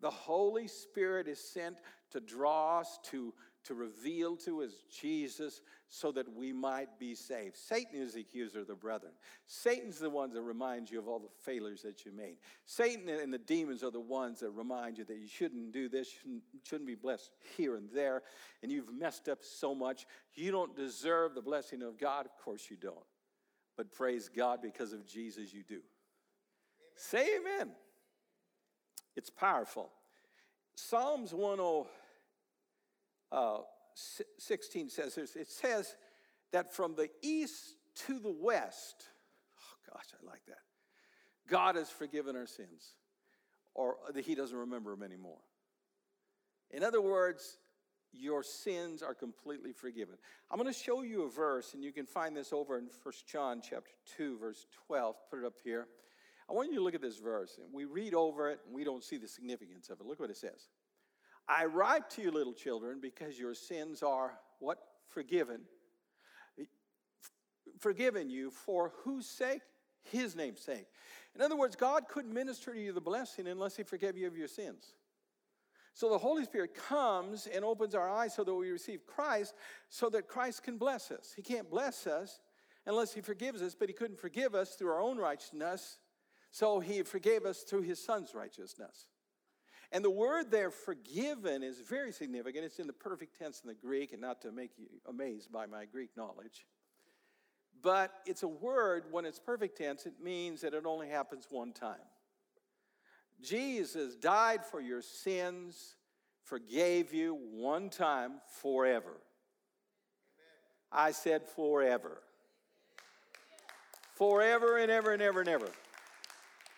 The 0.00 0.10
Holy 0.10 0.68
Spirit 0.68 1.28
is 1.28 1.38
sent 1.38 1.78
to 2.10 2.20
draw 2.20 2.80
us 2.80 2.98
to 3.04 3.32
to 3.64 3.74
reveal 3.74 4.36
to 4.36 4.62
us 4.62 4.72
Jesus 4.90 5.62
so 5.88 6.12
that 6.12 6.34
we 6.34 6.52
might 6.52 6.98
be 6.98 7.14
saved. 7.14 7.56
Satan 7.56 8.00
is 8.00 8.14
the 8.14 8.20
accuser 8.20 8.60
of 8.60 8.66
the 8.66 8.74
brethren. 8.74 9.12
Satan's 9.46 9.98
the 9.98 10.10
one 10.10 10.30
that 10.32 10.42
reminds 10.42 10.90
you 10.90 10.98
of 10.98 11.08
all 11.08 11.18
the 11.18 11.28
failures 11.42 11.82
that 11.82 12.04
you 12.04 12.12
made. 12.12 12.36
Satan 12.66 13.08
and 13.08 13.32
the 13.32 13.38
demons 13.38 13.82
are 13.82 13.90
the 13.90 14.00
ones 14.00 14.40
that 14.40 14.50
remind 14.50 14.98
you 14.98 15.04
that 15.04 15.16
you 15.16 15.28
shouldn't 15.28 15.72
do 15.72 15.88
this, 15.88 16.08
shouldn't, 16.10 16.42
shouldn't 16.62 16.86
be 16.86 16.94
blessed 16.94 17.30
here 17.56 17.76
and 17.76 17.88
there, 17.92 18.22
and 18.62 18.70
you've 18.70 18.92
messed 18.92 19.28
up 19.28 19.38
so 19.42 19.74
much. 19.74 20.06
You 20.34 20.50
don't 20.50 20.76
deserve 20.76 21.34
the 21.34 21.42
blessing 21.42 21.82
of 21.82 21.98
God. 21.98 22.26
Of 22.26 22.36
course 22.44 22.66
you 22.70 22.76
don't. 22.76 22.96
But 23.76 23.90
praise 23.90 24.28
God, 24.28 24.60
because 24.62 24.92
of 24.92 25.06
Jesus, 25.06 25.52
you 25.52 25.62
do. 25.66 25.80
Say 26.96 27.26
amen. 27.40 27.72
It's 29.16 29.30
powerful. 29.30 29.90
Psalms 30.74 31.32
103 31.32 31.90
uh, 33.32 33.58
16 34.38 34.90
says 34.90 35.14
this 35.14 35.36
it 35.36 35.48
says 35.48 35.94
that 36.52 36.74
from 36.74 36.94
the 36.94 37.08
east 37.22 37.76
to 38.06 38.18
the 38.18 38.30
west, 38.30 39.04
oh 39.58 39.92
gosh, 39.92 40.06
I 40.20 40.26
like 40.26 40.44
that. 40.46 40.58
God 41.48 41.76
has 41.76 41.90
forgiven 41.90 42.36
our 42.36 42.46
sins, 42.46 42.94
or 43.74 43.96
that 44.12 44.24
He 44.24 44.34
doesn't 44.34 44.56
remember 44.56 44.90
them 44.90 45.02
anymore. 45.02 45.38
In 46.70 46.82
other 46.82 47.00
words, 47.00 47.58
your 48.12 48.42
sins 48.42 49.02
are 49.02 49.14
completely 49.14 49.72
forgiven. 49.72 50.16
I'm 50.50 50.58
going 50.58 50.72
to 50.72 50.78
show 50.78 51.02
you 51.02 51.24
a 51.24 51.30
verse, 51.30 51.74
and 51.74 51.82
you 51.82 51.92
can 51.92 52.06
find 52.06 52.36
this 52.36 52.52
over 52.52 52.78
in 52.78 52.88
1 53.02 53.14
John 53.30 53.60
chapter 53.62 53.92
2, 54.16 54.38
verse 54.38 54.66
12. 54.86 55.16
Put 55.30 55.40
it 55.40 55.44
up 55.44 55.54
here. 55.62 55.86
I 56.48 56.52
want 56.52 56.70
you 56.70 56.76
to 56.76 56.84
look 56.84 56.94
at 56.94 57.02
this 57.02 57.18
verse. 57.18 57.58
And 57.62 57.72
we 57.72 57.84
read 57.84 58.14
over 58.14 58.50
it, 58.50 58.60
and 58.66 58.74
we 58.74 58.84
don't 58.84 59.02
see 59.02 59.16
the 59.16 59.28
significance 59.28 59.88
of 59.90 60.00
it. 60.00 60.06
Look 60.06 60.20
what 60.20 60.30
it 60.30 60.36
says. 60.36 60.68
I 61.48 61.66
write 61.66 62.10
to 62.10 62.22
you, 62.22 62.30
little 62.30 62.54
children, 62.54 63.00
because 63.00 63.38
your 63.38 63.54
sins 63.54 64.02
are 64.02 64.38
what? 64.60 64.78
Forgiven. 65.08 65.60
Forgiven 67.78 68.30
you 68.30 68.50
for 68.50 68.92
whose 69.04 69.26
sake? 69.26 69.60
His 70.04 70.36
name's 70.36 70.60
sake. 70.60 70.86
In 71.34 71.40
other 71.40 71.56
words, 71.56 71.76
God 71.76 72.08
couldn't 72.08 72.32
minister 72.32 72.72
to 72.72 72.80
you 72.80 72.92
the 72.92 73.00
blessing 73.00 73.46
unless 73.46 73.76
He 73.76 73.82
forgave 73.82 74.16
you 74.16 74.26
of 74.26 74.36
your 74.36 74.48
sins. 74.48 74.94
So 75.94 76.10
the 76.10 76.18
Holy 76.18 76.44
Spirit 76.44 76.74
comes 76.74 77.46
and 77.46 77.64
opens 77.64 77.94
our 77.94 78.08
eyes 78.08 78.34
so 78.34 78.42
that 78.44 78.54
we 78.54 78.70
receive 78.70 79.06
Christ, 79.06 79.54
so 79.88 80.10
that 80.10 80.28
Christ 80.28 80.62
can 80.62 80.76
bless 80.76 81.10
us. 81.10 81.32
He 81.34 81.42
can't 81.42 81.70
bless 81.70 82.06
us 82.06 82.40
unless 82.86 83.14
He 83.14 83.20
forgives 83.20 83.62
us, 83.62 83.74
but 83.74 83.88
He 83.88 83.94
couldn't 83.94 84.18
forgive 84.18 84.54
us 84.54 84.74
through 84.74 84.90
our 84.90 85.00
own 85.00 85.18
righteousness, 85.18 85.98
so 86.54 86.78
He 86.78 87.02
forgave 87.02 87.44
us 87.46 87.64
through 87.64 87.82
His 87.82 87.98
Son's 87.98 88.32
righteousness. 88.32 89.08
And 89.90 90.04
the 90.04 90.10
word 90.10 90.52
there, 90.52 90.70
forgiven, 90.70 91.64
is 91.64 91.80
very 91.80 92.12
significant. 92.12 92.64
It's 92.64 92.78
in 92.78 92.86
the 92.86 92.92
perfect 92.92 93.36
tense 93.36 93.60
in 93.64 93.66
the 93.66 93.74
Greek, 93.74 94.12
and 94.12 94.20
not 94.20 94.40
to 94.42 94.52
make 94.52 94.70
you 94.78 94.86
amazed 95.08 95.50
by 95.50 95.66
my 95.66 95.84
Greek 95.84 96.10
knowledge. 96.16 96.64
But 97.82 98.12
it's 98.24 98.44
a 98.44 98.48
word, 98.48 99.06
when 99.10 99.24
it's 99.24 99.40
perfect 99.40 99.78
tense, 99.78 100.06
it 100.06 100.14
means 100.22 100.60
that 100.60 100.74
it 100.74 100.86
only 100.86 101.08
happens 101.08 101.48
one 101.50 101.72
time. 101.72 101.96
Jesus 103.42 104.14
died 104.14 104.64
for 104.64 104.80
your 104.80 105.02
sins, 105.02 105.96
forgave 106.44 107.12
you 107.12 107.36
one 107.50 107.90
time 107.90 108.34
forever. 108.62 109.16
I 110.92 111.10
said 111.10 111.42
forever. 111.56 112.22
Forever 114.14 114.78
and 114.78 114.92
ever 114.92 115.12
and 115.12 115.20
ever 115.20 115.40
and 115.40 115.48
ever. 115.48 115.68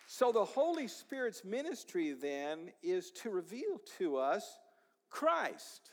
So 0.07 0.31
the 0.31 0.45
Holy 0.45 0.87
Spirit's 0.87 1.45
ministry 1.45 2.13
then 2.13 2.71
is 2.83 3.11
to 3.23 3.31
reveal 3.31 3.81
to 3.99 4.17
us 4.17 4.59
Christ. 5.11 5.91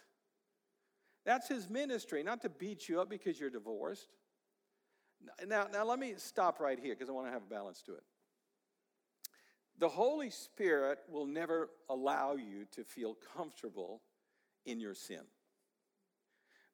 That's 1.25 1.48
his 1.48 1.70
ministry, 1.70 2.22
not 2.22 2.41
to 2.41 2.50
beat 2.50 2.88
you 2.88 3.01
up 3.01 3.10
because 3.10 3.39
you're 3.39 3.50
divorced. 3.50 4.08
Now, 5.48 5.67
now 5.72 5.86
let 5.86 5.98
me 6.00 6.13
stop 6.17 6.60
right 6.60 6.77
here 6.77 6.93
because 6.93 7.10
I 7.10 7.13
want 7.13 7.27
to 7.27 7.32
have 7.34 7.43
a 7.43 7.53
balance 7.53 7.82
to 7.84 7.93
it. 7.93 8.03
The 9.79 9.89
Holy 9.89 10.29
Spirit 10.29 11.00
will 11.10 11.25
never 11.25 11.70
allow 11.89 12.36
you 12.36 12.65
to 12.74 12.84
feel 12.84 13.17
comfortable 13.36 14.01
in 14.65 14.79
your 14.79 14.93
sin. 14.93 15.22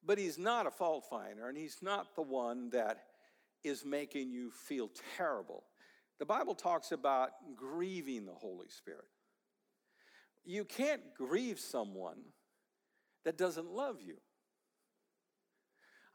But 0.05 0.17
He's 0.17 0.37
not 0.37 0.67
a 0.67 0.71
fault 0.71 1.05
finder, 1.09 1.47
and 1.47 1.57
He's 1.57 1.77
not 1.81 2.15
the 2.15 2.21
one 2.21 2.69
that 2.71 3.03
is 3.63 3.85
making 3.85 4.31
you 4.31 4.51
feel 4.51 4.89
terrible. 5.15 5.63
The 6.19 6.25
Bible 6.25 6.53
talks 6.53 6.91
about 6.91 7.29
grieving 7.55 8.25
the 8.25 8.33
Holy 8.33 8.67
Spirit. 8.67 9.07
You 10.45 10.65
can't 10.65 11.01
grieve 11.15 11.59
someone 11.59 12.17
that 13.23 13.37
doesn't 13.37 13.69
love 13.69 14.01
you. 14.01 14.17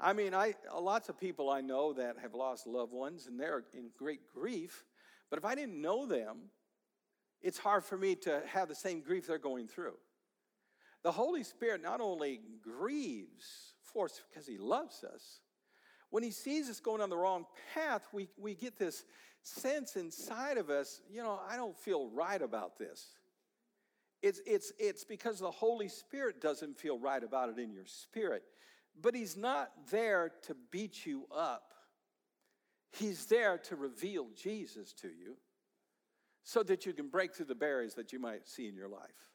I 0.00 0.12
mean, 0.12 0.34
I 0.34 0.54
uh, 0.72 0.80
lots 0.80 1.08
of 1.08 1.18
people 1.18 1.48
I 1.48 1.60
know 1.60 1.92
that 1.94 2.16
have 2.20 2.34
lost 2.34 2.66
loved 2.66 2.92
ones 2.92 3.26
and 3.26 3.38
they're 3.38 3.64
in 3.72 3.90
great 3.96 4.20
grief, 4.34 4.84
but 5.30 5.38
if 5.38 5.44
I 5.44 5.54
didn't 5.54 5.80
know 5.80 6.04
them, 6.04 6.50
it's 7.40 7.58
hard 7.58 7.84
for 7.84 7.96
me 7.96 8.14
to 8.16 8.42
have 8.46 8.68
the 8.68 8.74
same 8.74 9.00
grief 9.00 9.26
they're 9.26 9.38
going 9.38 9.68
through. 9.68 9.94
The 11.02 11.12
Holy 11.12 11.44
Spirit 11.44 11.82
not 11.82 12.00
only 12.00 12.40
grieves 12.62 13.74
for 13.82 14.06
us 14.06 14.20
because 14.28 14.46
He 14.46 14.58
loves 14.58 15.04
us, 15.04 15.40
when 16.14 16.22
He 16.22 16.30
sees 16.30 16.70
us 16.70 16.78
going 16.78 17.00
on 17.00 17.10
the 17.10 17.16
wrong 17.16 17.44
path, 17.74 18.06
we, 18.12 18.28
we 18.38 18.54
get 18.54 18.78
this 18.78 19.04
sense 19.42 19.96
inside 19.96 20.58
of 20.58 20.70
us, 20.70 21.00
you 21.10 21.20
know, 21.20 21.40
I 21.50 21.56
don't 21.56 21.76
feel 21.76 22.08
right 22.10 22.40
about 22.40 22.78
this. 22.78 23.04
It's, 24.22 24.40
it's, 24.46 24.72
it's 24.78 25.02
because 25.02 25.40
the 25.40 25.50
Holy 25.50 25.88
Spirit 25.88 26.40
doesn't 26.40 26.78
feel 26.78 27.00
right 27.00 27.20
about 27.20 27.48
it 27.48 27.58
in 27.58 27.72
your 27.72 27.86
spirit. 27.86 28.44
But 29.02 29.16
He's 29.16 29.36
not 29.36 29.72
there 29.90 30.30
to 30.42 30.54
beat 30.70 31.04
you 31.04 31.26
up, 31.36 31.74
He's 32.92 33.26
there 33.26 33.58
to 33.64 33.74
reveal 33.74 34.28
Jesus 34.40 34.92
to 35.00 35.08
you 35.08 35.36
so 36.44 36.62
that 36.62 36.86
you 36.86 36.92
can 36.92 37.08
break 37.08 37.34
through 37.34 37.46
the 37.46 37.56
barriers 37.56 37.94
that 37.94 38.12
you 38.12 38.20
might 38.20 38.46
see 38.46 38.68
in 38.68 38.76
your 38.76 38.88
life. 38.88 39.33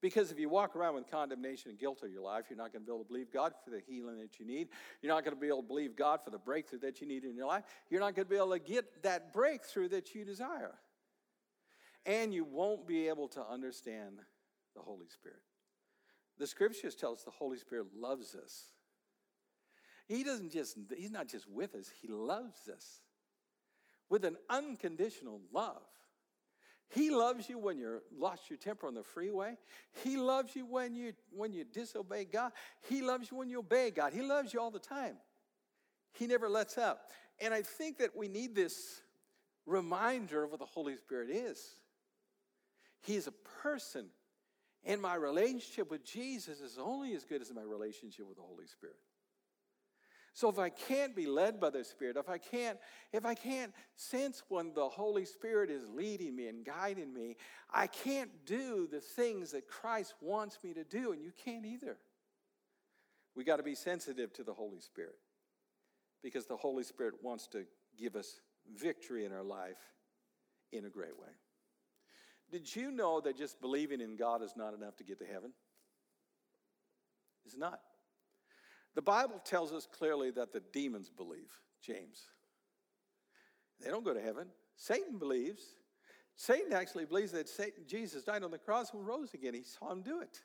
Because 0.00 0.30
if 0.30 0.38
you 0.38 0.48
walk 0.48 0.76
around 0.76 0.94
with 0.94 1.10
condemnation 1.10 1.70
and 1.70 1.78
guilt 1.78 2.02
in 2.02 2.10
your 2.10 2.22
life, 2.22 2.46
you're 2.48 2.56
not 2.56 2.72
going 2.72 2.82
to 2.82 2.86
be 2.86 2.92
able 2.92 3.04
to 3.04 3.08
believe 3.08 3.30
God 3.30 3.52
for 3.62 3.70
the 3.70 3.82
healing 3.86 4.18
that 4.18 4.40
you 4.40 4.46
need. 4.46 4.68
You're 5.02 5.12
not 5.12 5.24
going 5.24 5.36
to 5.36 5.40
be 5.40 5.48
able 5.48 5.62
to 5.62 5.68
believe 5.68 5.94
God 5.94 6.22
for 6.22 6.30
the 6.30 6.38
breakthrough 6.38 6.78
that 6.80 7.00
you 7.00 7.06
need 7.06 7.24
in 7.24 7.36
your 7.36 7.46
life. 7.46 7.64
You're 7.90 8.00
not 8.00 8.14
going 8.14 8.26
to 8.26 8.30
be 8.30 8.36
able 8.36 8.52
to 8.52 8.58
get 8.58 9.02
that 9.02 9.32
breakthrough 9.32 9.88
that 9.88 10.14
you 10.14 10.24
desire. 10.24 10.74
And 12.06 12.32
you 12.32 12.44
won't 12.44 12.86
be 12.86 13.08
able 13.08 13.28
to 13.28 13.46
understand 13.46 14.20
the 14.74 14.80
Holy 14.80 15.08
Spirit. 15.08 15.42
The 16.38 16.46
scriptures 16.46 16.94
tell 16.94 17.12
us 17.12 17.22
the 17.22 17.30
Holy 17.30 17.58
Spirit 17.58 17.88
loves 17.94 18.34
us. 18.34 18.64
He 20.08 20.24
doesn't 20.24 20.50
just, 20.50 20.78
he's 20.96 21.10
not 21.10 21.28
just 21.28 21.48
with 21.48 21.74
us, 21.74 21.90
he 22.00 22.08
loves 22.08 22.68
us 22.68 23.02
with 24.08 24.24
an 24.24 24.36
unconditional 24.48 25.40
love. 25.52 25.82
He 26.92 27.10
loves 27.10 27.48
you 27.48 27.58
when 27.58 27.78
you 27.78 28.00
lost 28.16 28.50
your 28.50 28.56
temper 28.56 28.86
on 28.86 28.94
the 28.94 29.04
freeway. 29.04 29.56
He 30.02 30.16
loves 30.16 30.56
you 30.56 30.66
when 30.66 30.94
you 30.94 31.12
when 31.30 31.52
you 31.52 31.64
disobey 31.64 32.24
God. 32.24 32.52
He 32.88 33.00
loves 33.00 33.30
you 33.30 33.36
when 33.36 33.48
you 33.48 33.60
obey 33.60 33.90
God. 33.90 34.12
He 34.12 34.22
loves 34.22 34.52
you 34.52 34.60
all 34.60 34.72
the 34.72 34.80
time. 34.80 35.16
He 36.12 36.26
never 36.26 36.48
lets 36.48 36.78
up. 36.78 37.10
And 37.40 37.54
I 37.54 37.62
think 37.62 37.98
that 37.98 38.16
we 38.16 38.28
need 38.28 38.54
this 38.54 39.02
reminder 39.66 40.42
of 40.42 40.50
what 40.50 40.58
the 40.58 40.66
Holy 40.66 40.96
Spirit 40.96 41.30
is. 41.30 41.64
He 43.02 43.14
is 43.14 43.26
a 43.26 43.34
person. 43.62 44.06
And 44.84 45.00
my 45.00 45.14
relationship 45.14 45.90
with 45.90 46.04
Jesus 46.04 46.60
is 46.60 46.78
only 46.78 47.14
as 47.14 47.24
good 47.24 47.42
as 47.42 47.52
my 47.52 47.62
relationship 47.62 48.26
with 48.26 48.36
the 48.36 48.42
Holy 48.42 48.66
Spirit. 48.66 48.96
So 50.32 50.48
if 50.48 50.58
I 50.58 50.68
can't 50.68 51.14
be 51.16 51.26
led 51.26 51.60
by 51.60 51.70
the 51.70 51.84
Spirit, 51.84 52.16
if 52.16 52.28
I 52.28 52.38
can't, 52.38 52.78
if 53.12 53.26
I 53.26 53.34
can't 53.34 53.72
sense 53.96 54.42
when 54.48 54.72
the 54.74 54.88
Holy 54.88 55.24
Spirit 55.24 55.70
is 55.70 55.88
leading 55.88 56.36
me 56.36 56.46
and 56.46 56.64
guiding 56.64 57.12
me, 57.12 57.36
I 57.70 57.88
can't 57.88 58.30
do 58.46 58.88
the 58.90 59.00
things 59.00 59.50
that 59.52 59.66
Christ 59.66 60.14
wants 60.20 60.58
me 60.62 60.72
to 60.74 60.84
do, 60.84 61.12
and 61.12 61.20
you 61.20 61.32
can't 61.44 61.66
either. 61.66 61.98
We 63.34 63.44
got 63.44 63.56
to 63.56 63.62
be 63.62 63.74
sensitive 63.74 64.32
to 64.34 64.44
the 64.44 64.54
Holy 64.54 64.80
Spirit 64.80 65.16
because 66.22 66.46
the 66.46 66.56
Holy 66.56 66.84
Spirit 66.84 67.14
wants 67.22 67.46
to 67.48 67.64
give 67.98 68.14
us 68.14 68.40
victory 68.76 69.24
in 69.24 69.32
our 69.32 69.42
life 69.42 69.78
in 70.72 70.84
a 70.84 70.90
great 70.90 71.18
way. 71.18 71.32
Did 72.50 72.74
you 72.74 72.90
know 72.90 73.20
that 73.20 73.36
just 73.36 73.60
believing 73.60 74.00
in 74.00 74.16
God 74.16 74.42
is 74.42 74.54
not 74.56 74.74
enough 74.74 74.96
to 74.96 75.04
get 75.04 75.18
to 75.20 75.24
heaven? 75.24 75.52
It's 77.44 77.56
not. 77.56 77.80
The 78.94 79.02
Bible 79.02 79.40
tells 79.44 79.72
us 79.72 79.86
clearly 79.86 80.30
that 80.32 80.52
the 80.52 80.62
demons 80.72 81.10
believe, 81.10 81.50
James. 81.80 82.22
They 83.82 83.90
don't 83.90 84.04
go 84.04 84.14
to 84.14 84.20
heaven. 84.20 84.48
Satan 84.76 85.18
believes. 85.18 85.62
Satan 86.36 86.72
actually 86.72 87.04
believes 87.04 87.32
that 87.32 87.48
Satan, 87.48 87.84
Jesus 87.86 88.24
died 88.24 88.42
on 88.42 88.50
the 88.50 88.58
cross 88.58 88.92
and 88.92 89.06
rose 89.06 89.34
again. 89.34 89.54
He 89.54 89.62
saw 89.62 89.92
him 89.92 90.02
do 90.02 90.20
it. 90.20 90.42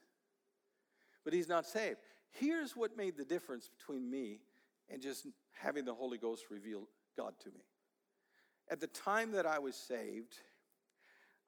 But 1.24 1.34
he's 1.34 1.50
not 1.50 1.66
saved. 1.66 1.98
Here's 2.32 2.76
what 2.76 2.98
made 2.98 3.18
the 3.18 3.26
difference 3.26 3.70
between 3.70 4.10
me 4.10 4.42
and 4.90 5.02
just 5.02 5.26
having 5.54 5.86
the 5.86 5.94
Holy 5.94 6.18
Ghost 6.18 6.46
reveal 6.52 6.88
God 7.18 7.34
to 7.44 7.50
me. 7.50 7.62
At 8.70 8.80
the 8.80 8.88
time 8.88 9.32
that 9.32 9.46
I 9.46 9.60
was 9.60 9.76
saved, 9.76 10.36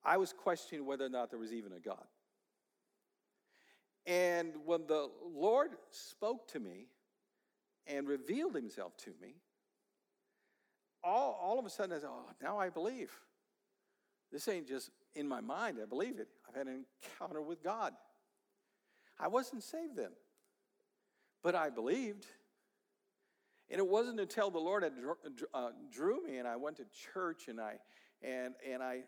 I 0.03 0.17
was 0.17 0.33
questioning 0.33 0.85
whether 0.85 1.05
or 1.05 1.09
not 1.09 1.29
there 1.29 1.39
was 1.39 1.53
even 1.53 1.73
a 1.73 1.79
God. 1.79 2.05
And 4.07 4.53
when 4.65 4.87
the 4.87 5.09
Lord 5.35 5.71
spoke 5.91 6.47
to 6.53 6.59
me 6.61 6.87
and 7.85 8.07
revealed 8.07 8.55
himself 8.55 8.95
to 8.99 9.11
me, 9.21 9.35
all, 11.03 11.37
all 11.41 11.59
of 11.59 11.65
a 11.65 11.69
sudden 11.69 11.95
I 11.95 11.99
said, 11.99 12.09
Oh, 12.09 12.29
now 12.41 12.57
I 12.57 12.69
believe. 12.69 13.11
This 14.31 14.47
ain't 14.47 14.67
just 14.67 14.89
in 15.13 15.27
my 15.27 15.41
mind, 15.41 15.77
I 15.81 15.85
believe 15.85 16.19
it. 16.19 16.29
I've 16.47 16.55
had 16.55 16.67
an 16.67 16.85
encounter 17.03 17.41
with 17.41 17.61
God. 17.61 17.93
I 19.19 19.27
wasn't 19.27 19.63
saved 19.63 19.97
then, 19.97 20.11
but 21.43 21.55
I 21.55 21.69
believed. 21.69 22.25
And 23.69 23.79
it 23.79 23.87
wasn't 23.87 24.19
until 24.19 24.49
the 24.49 24.59
Lord 24.59 24.83
had 24.83 24.93
uh, 25.53 25.69
drew 25.91 26.23
me 26.23 26.37
and 26.37 26.47
I 26.47 26.55
went 26.55 26.77
to 26.77 26.85
church 27.13 27.49
and 27.49 27.59
I, 27.59 27.75
and, 28.21 28.53
and 28.65 28.81
I 28.81 29.01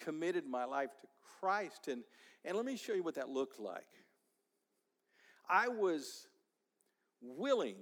committed 0.00 0.46
my 0.46 0.64
life 0.64 0.90
to 1.00 1.06
Christ. 1.40 1.88
And, 1.88 2.02
and 2.44 2.56
let 2.56 2.64
me 2.64 2.76
show 2.76 2.94
you 2.94 3.02
what 3.02 3.16
that 3.16 3.28
looked 3.28 3.60
like. 3.60 3.86
I 5.48 5.68
was 5.68 6.26
willing 7.20 7.76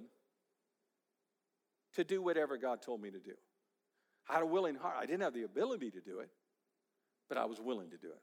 to 1.95 2.05
do 2.05 2.23
whatever 2.23 2.57
God 2.57 2.83
told 2.83 3.01
me 3.01 3.11
to 3.11 3.19
do. 3.19 3.33
I 4.29 4.35
had 4.35 4.43
a 4.43 4.47
willing 4.47 4.75
heart. 4.77 4.97
I 4.99 5.07
didn't 5.07 5.23
have 5.23 5.35
the 5.35 5.45
ability 5.45 5.91
to 5.93 6.01
do 6.01 6.21
it, 6.21 6.31
but 7.29 7.39
I 7.39 7.45
was 7.47 7.61
willing 7.61 7.91
to 7.91 7.97
do 7.97 8.09
it. 8.09 8.23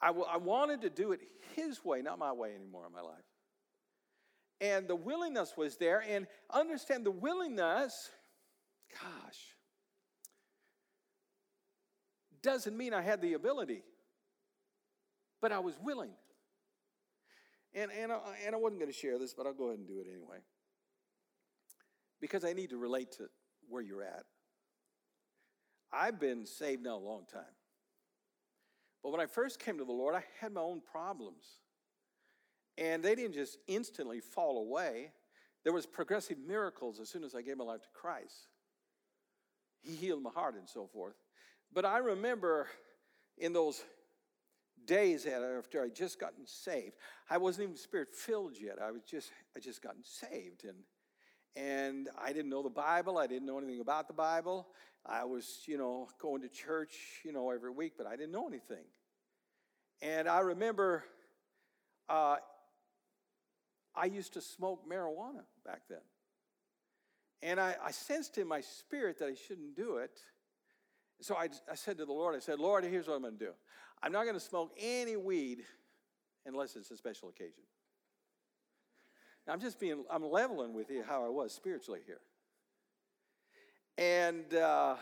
I, 0.00 0.08
w- 0.08 0.26
I 0.30 0.36
wanted 0.38 0.82
to 0.82 0.90
do 0.90 1.12
it 1.12 1.20
His 1.56 1.84
way, 1.84 2.00
not 2.02 2.18
my 2.18 2.32
way 2.32 2.54
anymore 2.54 2.86
in 2.86 2.92
my 2.92 3.00
life. 3.02 3.24
and 4.60 4.86
the 4.88 4.96
willingness 4.96 5.54
was 5.56 5.76
there. 5.76 6.02
And 6.06 6.26
understand 6.50 7.04
the 7.04 7.10
willingness, 7.10 8.10
gosh, 8.92 9.38
doesn't 12.42 12.76
mean 12.76 12.94
I 12.94 13.02
had 13.02 13.20
the 13.20 13.34
ability, 13.34 13.82
but 15.42 15.52
I 15.52 15.58
was 15.58 15.74
willing. 15.82 16.12
And, 17.74 17.90
and, 17.92 18.10
I, 18.12 18.18
and 18.44 18.54
I 18.54 18.58
wasn't 18.58 18.80
going 18.80 18.92
to 18.92 18.98
share 18.98 19.18
this, 19.18 19.34
but 19.34 19.46
I'll 19.46 19.54
go 19.54 19.66
ahead 19.66 19.78
and 19.78 19.86
do 19.86 20.00
it 20.00 20.06
anyway. 20.08 20.38
Because 22.20 22.44
I 22.44 22.52
need 22.52 22.70
to 22.70 22.76
relate 22.76 23.12
to 23.12 23.28
where 23.68 23.82
you're 23.82 24.02
at. 24.02 24.24
I've 25.92 26.20
been 26.20 26.46
saved 26.46 26.82
now 26.82 26.96
a 26.96 26.98
long 26.98 27.24
time. 27.32 27.42
But 29.02 29.12
when 29.12 29.20
I 29.20 29.26
first 29.26 29.58
came 29.58 29.78
to 29.78 29.84
the 29.84 29.92
Lord, 29.92 30.14
I 30.14 30.24
had 30.40 30.52
my 30.52 30.60
own 30.60 30.80
problems. 30.80 31.44
And 32.76 33.02
they 33.02 33.14
didn't 33.14 33.34
just 33.34 33.58
instantly 33.66 34.20
fall 34.20 34.58
away. 34.58 35.12
There 35.64 35.72
was 35.72 35.86
progressive 35.86 36.38
miracles 36.38 37.00
as 37.00 37.08
soon 37.08 37.24
as 37.24 37.34
I 37.34 37.42
gave 37.42 37.56
my 37.56 37.64
life 37.64 37.82
to 37.82 37.88
Christ. 37.94 38.48
He 39.82 39.94
healed 39.94 40.22
my 40.22 40.30
heart 40.30 40.54
and 40.56 40.68
so 40.68 40.86
forth. 40.86 41.14
But 41.72 41.84
I 41.84 41.98
remember 41.98 42.66
in 43.38 43.52
those 43.52 43.82
days 44.86 45.26
after 45.26 45.82
I'd 45.82 45.94
just 45.94 46.18
gotten 46.18 46.46
saved, 46.46 46.96
I 47.28 47.38
wasn't 47.38 47.64
even 47.64 47.76
spirit 47.76 48.14
filled 48.14 48.56
yet. 48.60 48.78
I 48.82 48.90
was 48.90 49.02
just 49.02 49.30
I 49.56 49.60
just 49.60 49.82
gotten 49.82 50.02
saved 50.02 50.64
and 50.64 50.76
and 51.56 52.08
I 52.20 52.32
didn't 52.32 52.50
know 52.50 52.62
the 52.62 52.70
Bible. 52.70 53.18
I 53.18 53.26
didn't 53.26 53.46
know 53.46 53.58
anything 53.58 53.80
about 53.80 54.06
the 54.06 54.14
Bible. 54.14 54.68
I 55.04 55.24
was, 55.24 55.62
you 55.66 55.78
know, 55.78 56.08
going 56.20 56.42
to 56.42 56.48
church, 56.48 56.92
you 57.24 57.32
know, 57.32 57.50
every 57.50 57.70
week, 57.70 57.94
but 57.96 58.06
I 58.06 58.16
didn't 58.16 58.32
know 58.32 58.46
anything. 58.46 58.84
And 60.02 60.28
I 60.28 60.40
remember 60.40 61.04
uh, 62.08 62.36
I 63.94 64.04
used 64.06 64.34
to 64.34 64.40
smoke 64.40 64.88
marijuana 64.88 65.44
back 65.64 65.82
then. 65.88 65.98
And 67.42 67.58
I, 67.58 67.76
I 67.82 67.90
sensed 67.90 68.38
in 68.38 68.46
my 68.46 68.60
spirit 68.60 69.18
that 69.18 69.28
I 69.28 69.34
shouldn't 69.34 69.74
do 69.74 69.96
it. 69.96 70.20
So 71.22 71.34
I, 71.34 71.48
I 71.70 71.74
said 71.74 71.98
to 71.98 72.04
the 72.04 72.12
Lord, 72.12 72.34
I 72.34 72.38
said, 72.38 72.58
Lord, 72.58 72.84
here's 72.84 73.08
what 73.08 73.14
I'm 73.14 73.22
going 73.22 73.38
to 73.38 73.44
do. 73.46 73.52
I'm 74.02 74.12
not 74.12 74.22
going 74.24 74.34
to 74.34 74.40
smoke 74.40 74.72
any 74.78 75.16
weed 75.16 75.62
unless 76.46 76.76
it's 76.76 76.90
a 76.90 76.96
special 76.96 77.28
occasion. 77.28 77.62
I'm 79.48 79.60
just 79.60 79.80
being, 79.80 80.04
I'm 80.10 80.24
leveling 80.24 80.74
with 80.74 80.90
you 80.90 81.02
how 81.06 81.24
I 81.24 81.28
was 81.28 81.52
spiritually 81.52 82.00
here. 82.06 82.20
And 83.98 84.54
uh, 84.54 84.94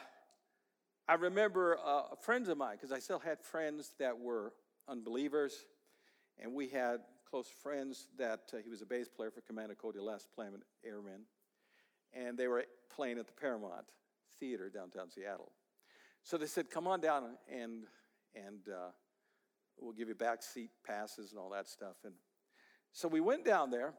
I 1.07 1.15
remember 1.15 1.79
uh, 1.85 2.15
friends 2.21 2.49
of 2.49 2.57
mine, 2.57 2.77
because 2.77 2.93
I 2.93 2.99
still 2.99 3.19
had 3.19 3.41
friends 3.41 3.93
that 3.99 4.19
were 4.19 4.53
unbelievers, 4.89 5.55
and 6.39 6.55
we 6.55 6.69
had 6.69 7.01
close 7.31 7.47
friends 7.63 8.09
that 8.19 8.41
uh, 8.55 8.57
he 8.65 8.71
was 8.71 8.81
a 8.81 8.87
bass 8.87 9.09
player 9.09 9.31
for 9.31 9.43
Commander 9.43 9.75
Cody 9.75 9.99
Lost 9.99 10.29
Planet 10.35 10.61
Airmen, 10.85 11.23
and 12.15 12.39
they 12.39 12.49
were 12.49 12.65
playing 12.95 13.19
at 13.19 13.27
the 13.27 13.33
Paramount 13.33 13.85
Theater 14.41 14.71
downtown 14.71 15.11
Seattle. 15.11 15.53
So 16.23 16.39
they 16.39 16.47
said, 16.47 16.71
"Come 16.71 16.87
on 16.87 17.01
down 17.01 17.25
and 17.53 17.85
and 18.47 18.61
uh, 18.69 18.91
we'll 19.79 19.93
give 19.93 20.09
you 20.09 20.15
back 20.15 20.43
seat 20.43 20.71
passes 20.87 21.33
and 21.33 21.41
all 21.41 21.51
that 21.51 21.69
stuff." 21.69 21.97
And 22.05 22.15
so 22.93 23.09
we 23.09 23.21
went 23.21 23.45
down 23.45 23.71
there, 23.71 23.95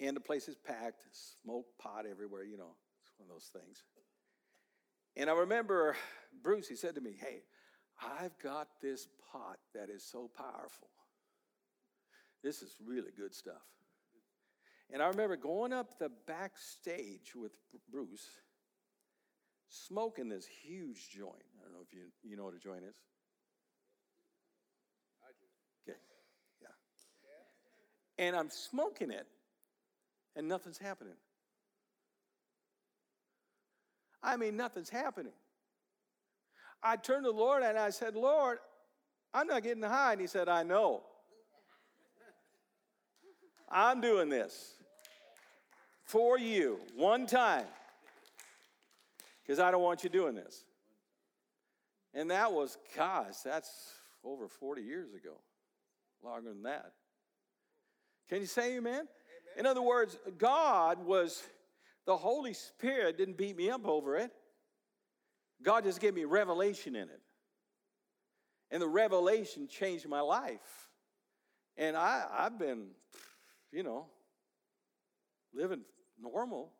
and 0.00 0.16
the 0.16 0.20
place 0.20 0.48
is 0.48 0.56
packed, 0.56 1.02
smoke 1.42 1.66
pot 1.80 2.04
everywhere. 2.10 2.44
You 2.44 2.56
know, 2.56 2.74
it's 3.02 3.12
one 3.18 3.28
of 3.28 3.34
those 3.34 3.50
things. 3.52 3.84
And 5.16 5.28
I 5.28 5.34
remember 5.34 5.96
Bruce. 6.42 6.68
He 6.68 6.76
said 6.76 6.94
to 6.94 7.00
me, 7.00 7.16
"Hey, 7.18 7.42
I've 8.00 8.38
got 8.38 8.68
this 8.80 9.08
pot 9.32 9.58
that 9.74 9.90
is 9.90 10.04
so 10.04 10.30
powerful. 10.36 10.88
This 12.42 12.62
is 12.62 12.76
really 12.84 13.12
good 13.16 13.34
stuff." 13.34 13.62
And 14.90 15.02
I 15.02 15.08
remember 15.08 15.36
going 15.36 15.72
up 15.72 15.98
the 15.98 16.08
backstage 16.26 17.34
with 17.34 17.52
Bruce 17.90 18.26
smoking 19.68 20.28
this 20.30 20.46
huge 20.46 21.10
joint. 21.10 21.44
I 21.68 21.70
don't 21.70 21.80
know 21.80 21.86
if 21.86 21.94
you, 21.94 22.04
you 22.24 22.36
know 22.36 22.44
what 22.44 22.54
a 22.54 22.58
joint 22.58 22.82
is. 22.82 22.94
I 25.22 25.32
do. 25.38 25.92
Okay, 25.92 25.98
yeah. 26.62 28.24
And 28.26 28.34
I'm 28.34 28.48
smoking 28.48 29.10
it, 29.10 29.26
and 30.34 30.48
nothing's 30.48 30.78
happening. 30.78 31.12
I 34.22 34.38
mean, 34.38 34.56
nothing's 34.56 34.88
happening. 34.88 35.32
I 36.82 36.96
turned 36.96 37.24
to 37.24 37.32
the 37.32 37.36
Lord 37.36 37.62
and 37.62 37.78
I 37.78 37.90
said, 37.90 38.14
Lord, 38.14 38.58
I'm 39.34 39.46
not 39.46 39.62
getting 39.62 39.82
high. 39.82 40.12
And 40.12 40.20
he 40.20 40.26
said, 40.26 40.48
I 40.48 40.62
know. 40.62 41.02
I'm 43.70 44.00
doing 44.00 44.30
this 44.30 44.74
for 46.04 46.38
you 46.38 46.78
one 46.96 47.26
time 47.26 47.66
because 49.42 49.60
I 49.60 49.70
don't 49.70 49.82
want 49.82 50.02
you 50.02 50.08
doing 50.08 50.34
this. 50.34 50.64
And 52.18 52.32
that 52.32 52.52
was, 52.52 52.76
gosh, 52.96 53.36
that's 53.44 53.70
over 54.24 54.48
40 54.48 54.82
years 54.82 55.14
ago, 55.14 55.34
longer 56.24 56.48
than 56.48 56.64
that. 56.64 56.90
Can 58.28 58.40
you 58.40 58.46
say 58.46 58.76
amen? 58.76 58.92
amen? 58.92 59.06
In 59.56 59.66
other 59.66 59.82
words, 59.82 60.18
God 60.36 61.06
was, 61.06 61.40
the 62.06 62.16
Holy 62.16 62.54
Spirit 62.54 63.18
didn't 63.18 63.36
beat 63.36 63.56
me 63.56 63.70
up 63.70 63.86
over 63.86 64.16
it. 64.16 64.32
God 65.62 65.84
just 65.84 66.00
gave 66.00 66.12
me 66.12 66.24
revelation 66.24 66.96
in 66.96 67.04
it. 67.04 67.20
And 68.72 68.82
the 68.82 68.88
revelation 68.88 69.68
changed 69.68 70.08
my 70.08 70.20
life. 70.20 70.88
And 71.76 71.96
I, 71.96 72.24
I've 72.36 72.58
been, 72.58 72.88
you 73.70 73.84
know, 73.84 74.06
living 75.54 75.82
normal 76.20 76.72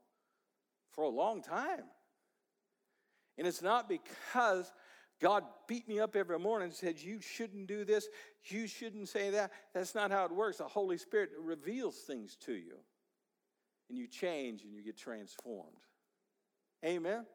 for 0.90 1.04
a 1.04 1.08
long 1.08 1.42
time. 1.42 1.84
And 3.38 3.46
it's 3.46 3.62
not 3.62 3.88
because 3.88 4.72
God 5.20 5.44
beat 5.66 5.88
me 5.88 5.98
up 5.98 6.14
every 6.14 6.38
morning 6.38 6.68
and 6.68 6.74
said, 6.74 6.98
You 6.98 7.20
shouldn't 7.20 7.66
do 7.66 7.84
this, 7.84 8.08
you 8.44 8.66
shouldn't 8.66 9.08
say 9.08 9.30
that. 9.30 9.52
That's 9.74 9.94
not 9.94 10.10
how 10.10 10.24
it 10.24 10.32
works. 10.32 10.58
The 10.58 10.64
Holy 10.64 10.98
Spirit 10.98 11.30
reveals 11.40 11.96
things 11.96 12.36
to 12.46 12.52
you, 12.52 12.76
and 13.88 13.98
you 13.98 14.06
change 14.06 14.62
and 14.62 14.72
you 14.72 14.82
get 14.82 14.96
transformed. 14.96 15.72
Amen? 16.84 17.26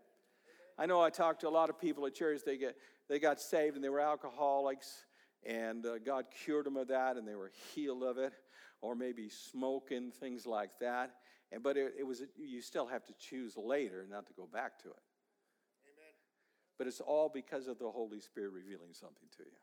I 0.78 0.86
know 0.86 1.02
I 1.02 1.10
talked 1.10 1.42
to 1.42 1.50
a 1.50 1.50
lot 1.50 1.70
of 1.70 1.80
people 1.80 2.06
at 2.06 2.16
church, 2.16 2.42
they, 2.46 2.58
get, 2.58 2.76
they 3.10 3.20
got 3.20 3.40
saved 3.40 3.76
and 3.76 3.84
they 3.84 3.90
were 3.90 4.00
alcoholics, 4.00 5.06
and 5.46 5.86
uh, 5.86 6.00
God 6.00 6.26
cured 6.44 6.66
them 6.66 6.78
of 6.78 6.88
that 6.88 7.18
and 7.18 7.28
they 7.28 7.36
were 7.36 7.52
healed 7.76 8.04
of 8.04 8.18
it, 8.18 8.34
or 8.82 8.96
maybe 8.96 9.30
smoking, 9.30 10.12
things 10.12 10.48
like 10.48 10.72
that. 10.80 11.12
And, 11.52 11.62
but 11.62 11.78
it, 11.78 11.94
it 12.00 12.08
was, 12.08 12.24
you 12.38 12.62
still 12.62 12.88
have 12.88 13.06
to 13.06 13.14
choose 13.20 13.56
later 13.58 14.08
not 14.10 14.26
to 14.28 14.34
go 14.34 14.48
back 14.52 14.82
to 14.84 14.90
it 14.90 15.04
but 16.78 16.88
it's 16.88 17.02
all 17.02 17.30
because 17.34 17.68
of 17.68 17.80
the 17.80 17.90
Holy 17.90 18.20
Spirit 18.20 18.52
revealing 18.54 18.94
something 18.94 19.28
to 19.38 19.44
you. 19.44 19.58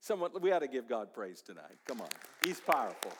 Someone, 0.00 0.30
we 0.40 0.52
ought 0.52 0.58
to 0.60 0.68
give 0.68 0.88
God 0.88 1.14
praise 1.14 1.40
tonight. 1.40 1.78
Come 1.86 2.00
on, 2.00 2.08
He's 2.44 2.60
powerful. 2.60 3.12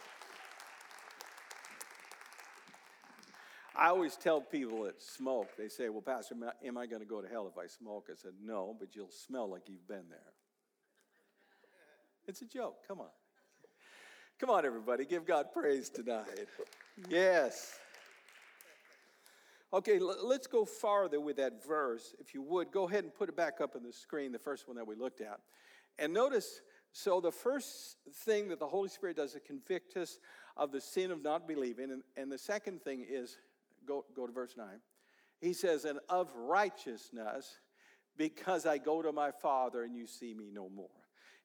I 3.77 3.89
always 3.89 4.17
tell 4.17 4.41
people 4.41 4.85
that 4.85 5.03
smoke, 5.03 5.49
they 5.59 5.69
say, 5.69 5.89
Well, 5.89 6.03
Pastor, 6.03 6.37
am 6.65 6.79
I 6.79 6.87
going 6.87 7.01
to 7.01 7.09
go 7.09 7.21
to 7.21 7.29
hell 7.29 7.49
if 7.49 7.59
I 7.59 7.67
smoke? 7.67 8.09
I 8.11 8.15
said, 8.15 8.33
No, 8.43 8.77
but 8.79 8.95
you'll 8.95 9.11
smell 9.11 9.51
like 9.51 9.69
you've 9.69 9.87
been 9.89 10.09
there. 10.09 10.33
It's 12.27 12.43
a 12.43 12.47
joke. 12.47 12.77
Come 12.87 13.01
on. 13.01 13.09
Come 14.39 14.51
on, 14.51 14.65
everybody. 14.65 15.05
Give 15.05 15.27
God 15.27 15.47
praise 15.53 15.89
tonight. 15.89 16.49
Yes. 17.09 17.79
Okay, 19.75 19.99
let's 19.99 20.47
go 20.47 20.65
farther 20.65 21.21
with 21.21 21.39
that 21.39 21.67
verse. 21.67 22.15
If 22.21 22.33
you 22.33 22.43
would, 22.43 22.71
go 22.71 22.87
ahead 22.87 23.03
and 23.03 23.13
put 23.13 23.29
it 23.29 23.37
back 23.37 23.61
up 23.61 23.75
on 23.75 23.83
the 23.83 23.93
screen, 23.93 24.31
the 24.31 24.39
first 24.39 24.69
one 24.69 24.77
that 24.77 24.87
we 24.87 24.95
looked 24.95 25.21
at. 25.21 25.41
And 25.99 26.13
notice 26.13 26.61
so 26.93 27.21
the 27.21 27.33
first 27.33 27.97
thing 28.25 28.49
that 28.51 28.61
the 28.61 28.69
Holy 28.69 28.89
Spirit 28.89 29.17
does 29.17 29.35
is 29.35 29.41
convict 29.45 29.97
us 29.97 30.21
of 30.57 30.71
the 30.71 30.81
sin 30.81 31.11
of 31.11 31.25
not 31.25 31.49
believing. 31.49 31.91
And, 31.91 32.05
and 32.17 32.31
the 32.31 32.39
second 32.39 32.85
thing 32.85 33.05
is 33.09 33.37
go, 33.85 34.05
go 34.15 34.29
to 34.29 34.33
verse 34.33 34.55
9. 34.57 34.69
He 35.41 35.53
says, 35.53 35.85
And 35.85 35.99
of 36.09 36.33
righteousness, 36.37 37.59
because 38.17 38.67
I 38.67 38.79
go 38.79 39.03
to 39.03 39.11
my 39.11 39.33
Father 39.33 39.83
and 39.83 39.97
you 39.97 40.07
see 40.07 40.35
me 40.35 40.51
no 40.53 40.69
more. 40.69 40.87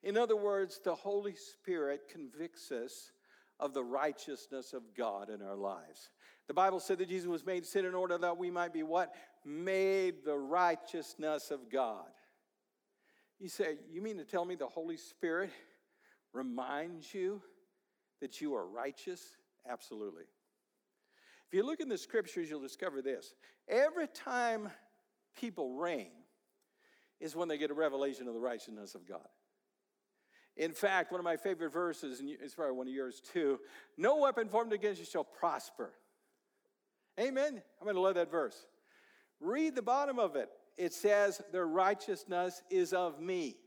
In 0.04 0.18
other 0.18 0.36
words, 0.36 0.80
the 0.84 0.94
Holy 0.94 1.34
Spirit 1.34 2.02
convicts 2.08 2.72
us 2.72 3.12
of 3.60 3.74
the 3.74 3.84
righteousness 3.84 4.74
of 4.74 4.84
God 4.96 5.32
in 5.32 5.42
our 5.42 5.56
lives. 5.56 6.12
The 6.50 6.56
Bible 6.56 6.80
said 6.80 6.98
that 6.98 7.08
Jesus 7.08 7.28
was 7.28 7.46
made 7.46 7.64
sin 7.64 7.86
in 7.86 7.94
order 7.94 8.18
that 8.18 8.40
we 8.40 8.50
might 8.50 8.74
be 8.74 8.82
what? 8.82 9.14
Made 9.46 10.26
the 10.26 10.36
righteousness 10.36 11.52
of 11.52 11.70
God. 11.70 12.10
You 13.40 13.50
say, 13.50 13.78
You 13.92 14.02
mean 14.02 14.18
to 14.18 14.26
tell 14.26 14.46
me 14.46 14.56
the 14.56 14.66
Holy 14.66 14.98
Spirit 14.98 15.52
reminds 16.34 17.14
you 17.14 17.44
that 18.20 18.42
you 18.42 18.56
are 18.56 18.66
righteous? 18.66 19.24
Absolutely. 19.70 20.24
If 21.48 21.54
you 21.54 21.64
look 21.64 21.82
in 21.82 21.88
the 21.88 22.00
scriptures, 22.00 22.50
you'll 22.50 22.62
discover 22.62 23.04
this. 23.04 23.36
Every 23.68 24.08
time 24.08 24.70
people 25.40 25.74
reign 25.74 26.10
is 27.20 27.36
when 27.36 27.48
they 27.48 27.60
get 27.60 27.70
a 27.70 27.76
revelation 27.76 28.28
of 28.28 28.34
the 28.34 28.40
righteousness 28.40 28.96
of 28.96 29.08
God. 29.08 29.28
In 30.58 30.72
fact, 30.72 31.12
one 31.12 31.20
of 31.20 31.26
my 31.26 31.38
favorite 31.38 31.72
verses, 31.72 32.20
and 32.20 32.28
it's 32.28 32.56
probably 32.56 32.76
one 32.76 32.88
of 32.88 32.94
yours 32.94 33.22
too 33.34 33.60
no 34.00 34.18
weapon 34.18 34.50
formed 34.50 34.74
against 34.74 35.00
you 35.00 35.06
shall 35.06 35.24
prosper. 35.24 35.92
Amen. 37.20 37.62
I'm 37.80 37.86
going 37.86 37.96
to 37.96 38.02
love 38.02 38.16
that 38.16 38.32
verse. 38.32 38.66
Read 39.40 39.76
the 39.76 39.82
bottom 39.82 40.20
of 40.20 40.36
it. 40.36 40.50
It 40.78 40.94
says, 40.94 41.42
Their 41.52 41.68
righteousness 41.68 42.62
is 42.70 42.94
of 42.94 43.20
me. 43.20 43.58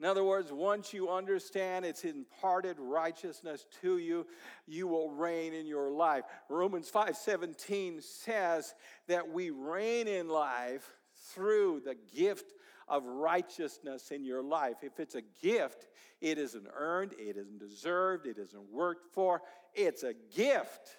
In 0.00 0.06
other 0.06 0.24
words, 0.24 0.52
once 0.52 0.92
you 0.92 1.08
understand 1.08 1.84
it's 1.84 2.04
imparted 2.04 2.76
righteousness 2.78 3.66
to 3.80 3.98
you, 3.98 4.26
you 4.66 4.88
will 4.88 5.10
reign 5.10 5.54
in 5.54 5.66
your 5.66 5.90
life. 5.90 6.24
Romans 6.48 6.90
5:17 6.90 8.02
says 8.02 8.74
that 9.06 9.28
we 9.28 9.50
reign 9.50 10.08
in 10.08 10.28
life 10.28 10.96
through 11.32 11.80
the 11.84 11.94
gift 11.94 12.54
of 12.88 13.04
righteousness 13.04 14.10
in 14.10 14.24
your 14.24 14.42
life. 14.42 14.82
If 14.82 14.98
it's 14.98 15.14
a 15.14 15.22
gift, 15.40 15.86
it 16.20 16.38
isn't 16.38 16.66
earned, 16.74 17.12
it 17.12 17.36
isn't 17.36 17.58
deserved, 17.58 18.26
it 18.26 18.36
isn't 18.36 18.70
worked 18.70 19.14
for. 19.14 19.42
It's 19.74 20.02
a 20.02 20.14
gift. 20.34 20.96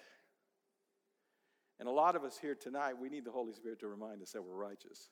And 1.78 1.88
a 1.88 1.92
lot 1.92 2.16
of 2.16 2.24
us 2.24 2.38
here 2.40 2.54
tonight, 2.54 2.94
we 3.00 3.08
need 3.08 3.24
the 3.24 3.30
Holy 3.30 3.52
Spirit 3.52 3.80
to 3.80 3.88
remind 3.88 4.22
us 4.22 4.32
that 4.32 4.42
we're 4.42 4.54
righteous. 4.54 5.10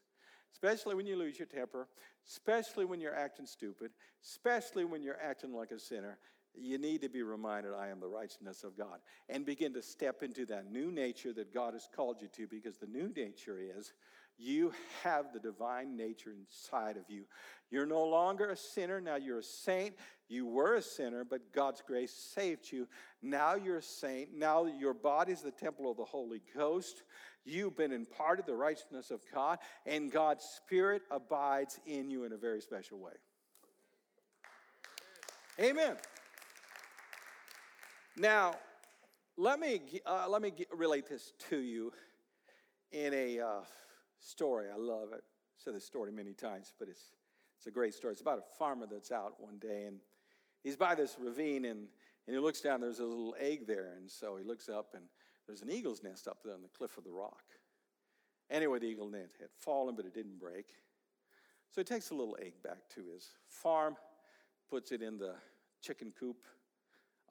Especially 0.52 0.94
when 0.94 1.06
you 1.06 1.16
lose 1.16 1.38
your 1.38 1.48
temper, 1.48 1.88
especially 2.28 2.84
when 2.84 3.00
you're 3.00 3.14
acting 3.14 3.44
stupid, 3.44 3.90
especially 4.22 4.84
when 4.84 5.02
you're 5.02 5.20
acting 5.20 5.52
like 5.52 5.72
a 5.72 5.78
sinner. 5.78 6.18
You 6.56 6.78
need 6.78 7.02
to 7.02 7.08
be 7.08 7.22
reminded, 7.22 7.72
I 7.74 7.88
am 7.88 7.98
the 7.98 8.06
righteousness 8.06 8.62
of 8.62 8.78
God. 8.78 9.00
And 9.28 9.44
begin 9.44 9.74
to 9.74 9.82
step 9.82 10.22
into 10.22 10.46
that 10.46 10.70
new 10.70 10.92
nature 10.92 11.32
that 11.32 11.52
God 11.52 11.74
has 11.74 11.88
called 11.94 12.18
you 12.22 12.28
to, 12.36 12.46
because 12.46 12.78
the 12.78 12.86
new 12.86 13.12
nature 13.14 13.58
is 13.58 13.92
you 14.38 14.72
have 15.02 15.32
the 15.32 15.40
divine 15.40 15.96
nature 15.96 16.32
inside 16.32 16.96
of 16.96 17.04
you. 17.08 17.24
You're 17.70 17.86
no 17.86 18.04
longer 18.04 18.50
a 18.50 18.56
sinner, 18.56 19.00
now 19.00 19.16
you're 19.16 19.40
a 19.40 19.44
saint. 19.44 19.96
You 20.28 20.46
were 20.46 20.76
a 20.76 20.82
sinner, 20.82 21.24
but 21.24 21.52
God's 21.52 21.82
grace 21.86 22.12
saved 22.12 22.72
you. 22.72 22.88
Now 23.22 23.54
you're 23.54 23.78
a 23.78 23.82
saint. 23.82 24.34
Now 24.34 24.66
your 24.66 24.94
body's 24.94 25.42
the 25.42 25.50
temple 25.50 25.90
of 25.90 25.96
the 25.96 26.04
Holy 26.04 26.40
Ghost. 26.56 27.02
You've 27.44 27.76
been 27.76 27.92
imparted 27.92 28.46
the 28.46 28.54
righteousness 28.54 29.10
of 29.10 29.20
God, 29.32 29.58
and 29.84 30.10
God's 30.10 30.44
Spirit 30.44 31.02
abides 31.10 31.78
in 31.86 32.10
you 32.10 32.24
in 32.24 32.32
a 32.32 32.38
very 32.38 32.62
special 32.62 32.98
way. 32.98 33.12
Amen. 35.60 35.96
Now, 38.16 38.56
let 39.36 39.60
me, 39.60 39.80
uh, 40.06 40.26
let 40.28 40.40
me 40.40 40.52
relate 40.74 41.08
this 41.08 41.32
to 41.50 41.58
you 41.58 41.92
in 42.92 43.12
a 43.12 43.40
uh, 43.40 43.60
story. 44.20 44.68
I 44.72 44.76
love 44.76 45.08
it. 45.12 45.22
I've 45.22 45.62
said 45.62 45.74
this 45.74 45.84
story 45.84 46.12
many 46.12 46.32
times, 46.32 46.72
but 46.78 46.88
it's, 46.88 47.12
it's 47.58 47.66
a 47.66 47.70
great 47.70 47.94
story. 47.94 48.12
It's 48.12 48.22
about 48.22 48.38
a 48.38 48.58
farmer 48.58 48.86
that's 48.90 49.12
out 49.12 49.34
one 49.38 49.58
day, 49.58 49.84
and 49.86 49.98
he's 50.64 50.76
by 50.76 50.96
this 50.96 51.16
ravine, 51.20 51.66
and, 51.66 51.86
and 52.26 52.34
he 52.34 52.38
looks 52.38 52.60
down. 52.60 52.80
There's 52.80 52.98
a 52.98 53.04
little 53.04 53.36
egg 53.38 53.66
there, 53.66 53.92
and 53.96 54.10
so 54.10 54.36
he 54.36 54.42
looks 54.42 54.68
up, 54.68 54.94
and 54.94 55.04
there's 55.46 55.62
an 55.62 55.70
eagle's 55.70 56.02
nest 56.02 56.26
up 56.26 56.38
there 56.44 56.54
on 56.54 56.62
the 56.62 56.68
cliff 56.68 56.98
of 56.98 57.04
the 57.04 57.12
rock. 57.12 57.44
Anyway, 58.50 58.78
the 58.78 58.86
eagle 58.86 59.08
nest 59.08 59.36
had 59.38 59.50
fallen, 59.56 59.94
but 59.94 60.06
it 60.06 60.14
didn't 60.14 60.40
break. 60.40 60.66
So 61.70 61.80
he 61.80 61.84
takes 61.84 62.08
the 62.08 62.14
little 62.14 62.36
egg 62.40 62.54
back 62.62 62.88
to 62.94 63.02
his 63.12 63.28
farm, 63.48 63.96
puts 64.70 64.90
it 64.90 65.02
in 65.02 65.18
the 65.18 65.34
chicken 65.82 66.12
coop 66.18 66.36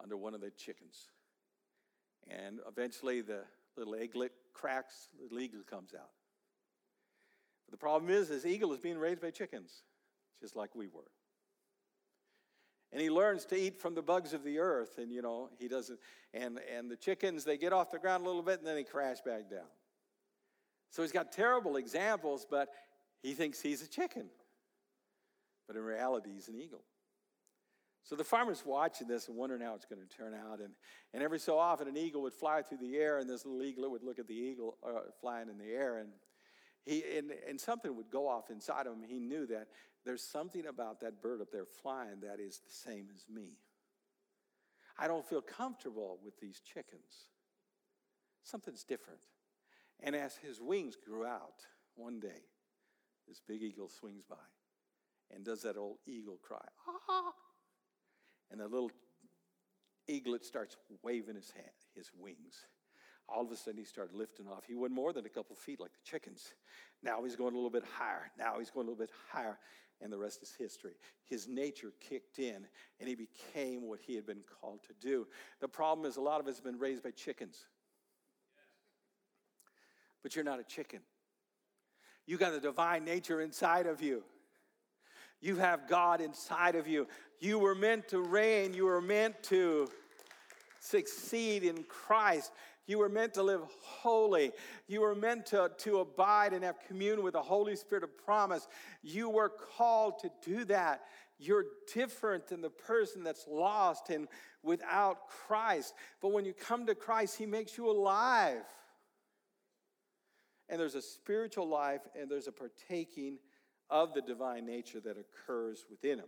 under 0.02 0.16
one 0.16 0.34
of 0.34 0.42
the 0.42 0.52
chickens. 0.52 1.10
And 2.30 2.60
eventually 2.68 3.22
the 3.22 3.42
little 3.76 3.96
egglet 3.96 4.32
cracks, 4.54 5.10
the 5.18 5.24
little 5.24 5.40
eagle 5.40 5.62
comes 5.70 5.94
out. 5.94 6.10
But 7.66 7.72
the 7.72 7.78
problem 7.78 8.12
is, 8.12 8.30
this 8.30 8.46
eagle 8.46 8.74
is 8.74 8.80
being 8.80 8.98
raised 8.98 9.22
by 9.22 9.32
chickens, 9.32 9.84
just 10.42 10.56
like 10.56 10.76
we 10.76 10.88
were 10.88 11.10
and 12.94 13.02
he 13.02 13.10
learns 13.10 13.44
to 13.46 13.60
eat 13.60 13.80
from 13.80 13.96
the 13.96 14.02
bugs 14.02 14.34
of 14.34 14.44
the 14.44 14.60
earth 14.60 15.00
and 15.00 15.12
you 15.12 15.22
know 15.22 15.50
he 15.60 15.68
doesn't 15.68 16.00
and 16.34 16.60
and 16.74 16.90
the 16.90 16.96
chickens 16.96 17.44
they 17.44 17.58
get 17.58 17.74
off 17.74 17.92
the 17.92 18.00
ground 18.00 18.24
a 18.24 18.28
little 18.28 18.44
bit 18.44 18.60
and 18.60 18.68
then 18.68 18.76
they 18.76 18.84
crash 18.84 19.20
back 19.26 19.50
down. 19.50 19.68
So 20.92 21.02
he's 21.02 21.12
got 21.12 21.32
terrible 21.32 21.76
examples 21.76 22.46
but 22.50 22.70
he 23.22 23.34
thinks 23.34 23.60
he's 23.60 23.82
a 23.82 23.88
chicken. 23.88 24.28
But 25.68 25.76
in 25.76 25.82
reality 25.82 26.30
he's 26.34 26.48
an 26.48 26.56
eagle. 26.56 26.84
So 28.04 28.16
the 28.16 28.24
farmer's 28.24 28.64
watching 28.66 29.08
this 29.08 29.28
and 29.30 29.38
wondering 29.38 29.62
how 29.62 29.76
it's 29.76 29.86
going 29.86 30.02
to 30.06 30.18
turn 30.18 30.34
out 30.34 30.60
and, 30.60 30.74
and 31.14 31.24
every 31.24 31.40
so 31.40 31.58
often 31.58 31.88
an 31.88 31.98
eagle 31.98 32.22
would 32.24 32.34
fly 32.34 32.62
through 32.62 32.80
the 32.80 32.98
air 32.98 33.18
and 33.18 33.30
this 33.30 33.46
little 33.46 33.64
eaglet 33.64 33.90
would 33.90 34.04
look 34.04 34.20
at 34.20 34.28
the 34.28 34.36
eagle 34.36 34.78
uh, 34.86 35.00
flying 35.20 35.50
in 35.50 35.58
the 35.58 35.74
air 35.74 35.98
and 35.98 36.10
he 36.86 37.04
and, 37.18 37.32
and 37.48 37.60
something 37.60 37.96
would 37.96 38.12
go 38.12 38.28
off 38.28 38.50
inside 38.50 38.88
of 38.88 38.94
him. 38.94 39.04
He 39.08 39.20
knew 39.20 39.48
that 39.48 39.68
there's 40.06 40.24
something 40.24 40.68
about 40.68 41.00
that 41.02 41.22
bird 41.22 41.42
up 41.42 41.52
there 41.52 41.66
flying 41.66 42.20
that 42.22 42.40
is 42.40 42.60
the 42.60 42.72
same 42.72 43.08
as 43.16 43.26
me. 43.34 43.58
I 44.98 45.08
don't 45.08 45.26
feel 45.26 45.42
comfortable 45.42 46.20
with 46.24 46.40
these 46.40 46.60
chickens. 46.60 47.30
Something's 48.44 48.84
different. 48.84 49.20
And 50.02 50.16
as 50.16 50.36
his 50.36 50.60
wings 50.62 50.96
grew 50.96 51.26
out, 51.26 51.66
one 51.96 52.20
day, 52.20 52.44
this 53.28 53.42
big 53.48 53.62
eagle 53.62 53.90
swings 53.90 54.24
by 54.30 54.36
and 55.34 55.44
does 55.44 55.62
that 55.64 55.78
old 55.78 55.98
eagle 56.06 56.38
cry. 56.42 56.66
Ah! 57.10 57.32
And 58.52 58.60
the 58.60 58.68
little 58.68 58.92
eaglet 60.08 60.46
starts 60.46 60.78
waving 61.02 61.36
his 61.36 61.52
hand, 61.52 61.66
his 61.96 62.12
wings. 62.18 62.66
All 63.34 63.44
of 63.44 63.52
a 63.52 63.56
sudden, 63.56 63.80
he 63.80 63.86
started 63.86 64.16
lifting 64.16 64.48
off. 64.48 64.66
He 64.68 64.76
went 64.76 64.94
more 64.94 65.12
than 65.12 65.26
a 65.26 65.30
couple 65.30 65.56
feet 65.56 65.80
like 65.80 65.92
the 65.92 66.10
chickens. 66.10 66.54
Now 67.02 67.24
he's 67.24 67.36
going 67.36 67.54
a 67.54 67.56
little 67.56 67.72
bit 67.72 67.84
higher. 67.98 68.32
Now 68.38 68.60
he's 68.60 68.70
going 68.70 68.88
a 68.88 68.90
little 68.92 69.04
bit 69.04 69.12
higher 69.32 69.58
and 70.04 70.12
the 70.12 70.18
rest 70.18 70.44
is 70.44 70.54
history. 70.58 70.92
His 71.26 71.48
nature 71.48 71.94
kicked 72.02 72.38
in, 72.38 72.68
and 73.00 73.08
he 73.08 73.16
became 73.16 73.88
what 73.88 74.00
he 74.02 74.16
had 74.16 74.26
been 74.26 74.44
called 74.60 74.82
to 74.84 74.94
do. 75.02 75.26
The 75.62 75.68
problem 75.68 76.06
is, 76.06 76.18
a 76.18 76.22
lot 76.22 76.42
of 76.42 76.48
us 76.48 76.56
have 76.56 76.66
been 76.66 76.78
raised 76.78 77.04
by 77.04 77.12
chickens. 77.12 77.66
But 80.22 80.36
you're 80.36 80.46
not 80.46 80.60
a 80.60 80.64
chicken. 80.64 81.00
You 82.26 82.38
got 82.38 82.54
a 82.54 82.60
divine 82.60 83.06
nature 83.06 83.42
inside 83.42 83.88
of 83.88 84.02
you. 84.02 84.24
You 85.42 85.58
have 85.58 85.90
God 85.90 86.22
inside 86.22 86.76
of 86.76 86.88
you. 86.88 87.08
You 87.40 87.60
were 87.60 87.76
meant 87.76 88.10
to 88.10 88.20
reign, 88.20 88.74
you 88.74 88.86
were 88.86 89.02
meant 89.02 89.42
to 89.44 89.90
succeed 90.80 91.64
in 91.64 91.84
Christ. 91.84 92.52
You 92.86 92.98
were 92.98 93.10
meant 93.10 93.36
to 93.36 93.44
live 93.44 93.62
holy. 93.82 94.52
You 94.88 95.02
were 95.02 95.16
meant 95.16 95.46
to, 95.48 95.72
to 95.80 96.00
abide 96.00 96.54
and 96.54 96.64
have 96.64 96.80
communion 96.86 97.24
with 97.24 97.34
the 97.34 97.42
Holy 97.42 97.76
Spirit 97.76 98.04
of 98.04 98.18
promise. 98.18 98.68
You 99.02 99.30
were 99.30 99.50
called 99.50 100.20
to 100.20 100.32
do 100.44 100.66
that. 100.66 101.04
You're 101.40 101.66
different 101.94 102.48
than 102.48 102.62
the 102.62 102.70
person 102.70 103.24
that's 103.24 103.48
lost 103.48 104.10
and 104.10 104.28
without 104.64 105.28
Christ. 105.28 105.94
But 106.22 106.34
when 106.34 106.46
you 106.46 106.54
come 106.54 106.86
to 106.88 106.96
Christ, 106.96 107.38
He 107.38 107.46
makes 107.46 107.78
you 107.78 107.90
alive. 107.90 108.64
And 110.70 110.80
there's 110.80 110.96
a 110.96 111.02
spiritual 111.02 111.68
life 111.68 112.02
and 112.20 112.30
there's 112.30 112.48
a 112.48 112.52
partaking 112.52 113.38
of 113.90 114.14
the 114.14 114.22
divine 114.22 114.66
nature 114.66 115.00
that 115.02 115.18
occurs 115.18 115.86
within 115.90 116.20
Him. 116.20 116.28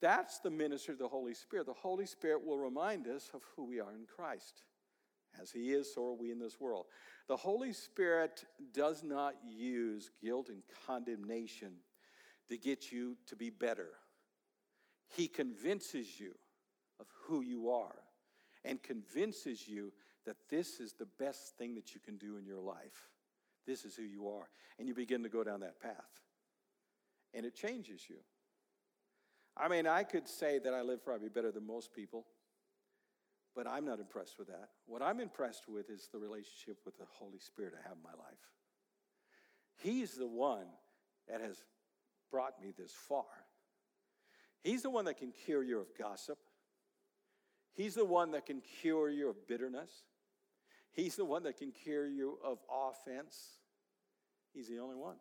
That's 0.00 0.38
the 0.40 0.50
ministry 0.50 0.92
of 0.92 0.98
the 0.98 1.08
Holy 1.08 1.34
Spirit. 1.34 1.66
The 1.66 1.72
Holy 1.72 2.06
Spirit 2.06 2.44
will 2.44 2.58
remind 2.58 3.06
us 3.06 3.30
of 3.32 3.42
who 3.56 3.64
we 3.64 3.80
are 3.80 3.92
in 3.92 4.04
Christ. 4.04 4.64
As 5.40 5.50
He 5.50 5.72
is, 5.72 5.92
so 5.92 6.08
are 6.08 6.14
we 6.14 6.30
in 6.30 6.38
this 6.38 6.60
world. 6.60 6.86
The 7.28 7.36
Holy 7.36 7.72
Spirit 7.72 8.44
does 8.72 9.02
not 9.02 9.34
use 9.44 10.10
guilt 10.22 10.48
and 10.48 10.62
condemnation 10.86 11.72
to 12.48 12.56
get 12.56 12.92
you 12.92 13.16
to 13.26 13.36
be 13.36 13.50
better. 13.50 13.88
He 15.16 15.28
convinces 15.28 16.20
you 16.20 16.34
of 17.00 17.06
who 17.26 17.40
you 17.40 17.70
are 17.70 17.96
and 18.64 18.82
convinces 18.82 19.68
you 19.68 19.92
that 20.26 20.36
this 20.48 20.80
is 20.80 20.92
the 20.92 21.08
best 21.18 21.56
thing 21.56 21.74
that 21.74 21.94
you 21.94 22.00
can 22.00 22.16
do 22.16 22.36
in 22.36 22.46
your 22.46 22.60
life. 22.60 23.08
This 23.66 23.84
is 23.84 23.94
who 23.94 24.02
you 24.02 24.28
are. 24.28 24.48
And 24.78 24.88
you 24.88 24.94
begin 24.94 25.22
to 25.22 25.28
go 25.28 25.44
down 25.44 25.60
that 25.60 25.80
path. 25.80 26.22
And 27.32 27.44
it 27.44 27.54
changes 27.54 28.02
you. 28.08 28.16
I 29.56 29.68
mean, 29.68 29.86
I 29.86 30.02
could 30.02 30.28
say 30.28 30.58
that 30.58 30.74
I 30.74 30.82
live 30.82 31.04
probably 31.04 31.28
better 31.28 31.52
than 31.52 31.66
most 31.66 31.92
people. 31.92 32.24
But 33.54 33.66
I'm 33.68 33.84
not 33.84 34.00
impressed 34.00 34.38
with 34.38 34.48
that. 34.48 34.70
What 34.86 35.02
I'm 35.02 35.20
impressed 35.20 35.68
with 35.68 35.88
is 35.88 36.08
the 36.12 36.18
relationship 36.18 36.78
with 36.84 36.98
the 36.98 37.06
Holy 37.08 37.38
Spirit 37.38 37.74
I 37.78 37.88
have 37.88 37.96
in 37.96 38.02
my 38.02 38.10
life. 38.10 38.38
He's 39.76 40.14
the 40.14 40.26
one 40.26 40.66
that 41.28 41.40
has 41.40 41.62
brought 42.30 42.60
me 42.60 42.72
this 42.76 42.92
far. 42.92 43.24
He's 44.62 44.82
the 44.82 44.90
one 44.90 45.04
that 45.04 45.18
can 45.18 45.32
cure 45.44 45.62
you 45.62 45.78
of 45.78 45.86
gossip. 45.96 46.38
He's 47.74 47.94
the 47.94 48.04
one 48.04 48.32
that 48.32 48.46
can 48.46 48.60
cure 48.80 49.10
you 49.10 49.28
of 49.28 49.46
bitterness. 49.46 49.90
He's 50.92 51.16
the 51.16 51.24
one 51.24 51.42
that 51.42 51.58
can 51.58 51.72
cure 51.72 52.06
you 52.06 52.38
of 52.44 52.58
offense. 52.70 53.36
He's 54.52 54.68
the 54.68 54.78
only 54.78 54.96
one. 54.96 55.16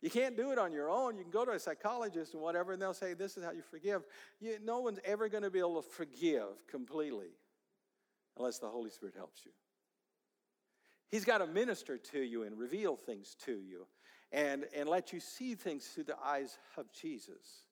You 0.00 0.10
can't 0.10 0.36
do 0.36 0.52
it 0.52 0.58
on 0.58 0.72
your 0.72 0.88
own. 0.88 1.16
You 1.16 1.22
can 1.24 1.32
go 1.32 1.44
to 1.44 1.52
a 1.52 1.58
psychologist 1.58 2.34
and 2.34 2.42
whatever, 2.42 2.72
and 2.72 2.80
they'll 2.80 2.94
say, 2.94 3.14
This 3.14 3.36
is 3.36 3.44
how 3.44 3.50
you 3.50 3.62
forgive. 3.62 4.02
You, 4.40 4.58
no 4.62 4.80
one's 4.80 5.00
ever 5.04 5.28
going 5.28 5.42
to 5.42 5.50
be 5.50 5.58
able 5.58 5.82
to 5.82 5.88
forgive 5.88 6.66
completely 6.70 7.30
unless 8.36 8.58
the 8.58 8.68
Holy 8.68 8.90
Spirit 8.90 9.14
helps 9.16 9.44
you. 9.44 9.52
He's 11.08 11.24
got 11.24 11.38
to 11.38 11.46
minister 11.46 11.98
to 11.98 12.20
you 12.20 12.44
and 12.44 12.58
reveal 12.58 12.94
things 12.94 13.34
to 13.46 13.52
you 13.52 13.86
and, 14.30 14.66
and 14.76 14.88
let 14.88 15.12
you 15.12 15.20
see 15.20 15.54
things 15.54 15.86
through 15.86 16.04
the 16.04 16.18
eyes 16.24 16.58
of 16.76 16.92
Jesus. 16.92 17.64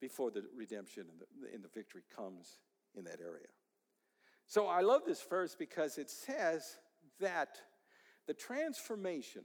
before 0.00 0.30
the 0.30 0.44
redemption 0.56 1.04
and 1.10 1.20
the, 1.20 1.54
and 1.54 1.62
the 1.62 1.68
victory 1.68 2.02
comes 2.16 2.58
in 2.96 3.04
that 3.04 3.20
area. 3.20 3.46
So 4.46 4.66
I 4.66 4.80
love 4.80 5.02
this 5.06 5.22
verse 5.22 5.54
because 5.56 5.98
it 5.98 6.10
says 6.10 6.78
that 7.20 7.58
the 8.26 8.34
transformation 8.34 9.42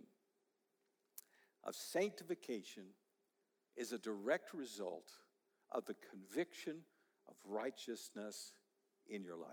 of 1.66 1.76
sanctification 1.76 2.84
is 3.76 3.92
a 3.92 3.98
direct 3.98 4.54
result 4.54 5.12
of 5.72 5.86
the 5.86 5.96
conviction 6.12 6.78
of 7.28 7.36
righteousness 7.44 8.54
in 9.08 9.24
your 9.24 9.36
life. 9.36 9.50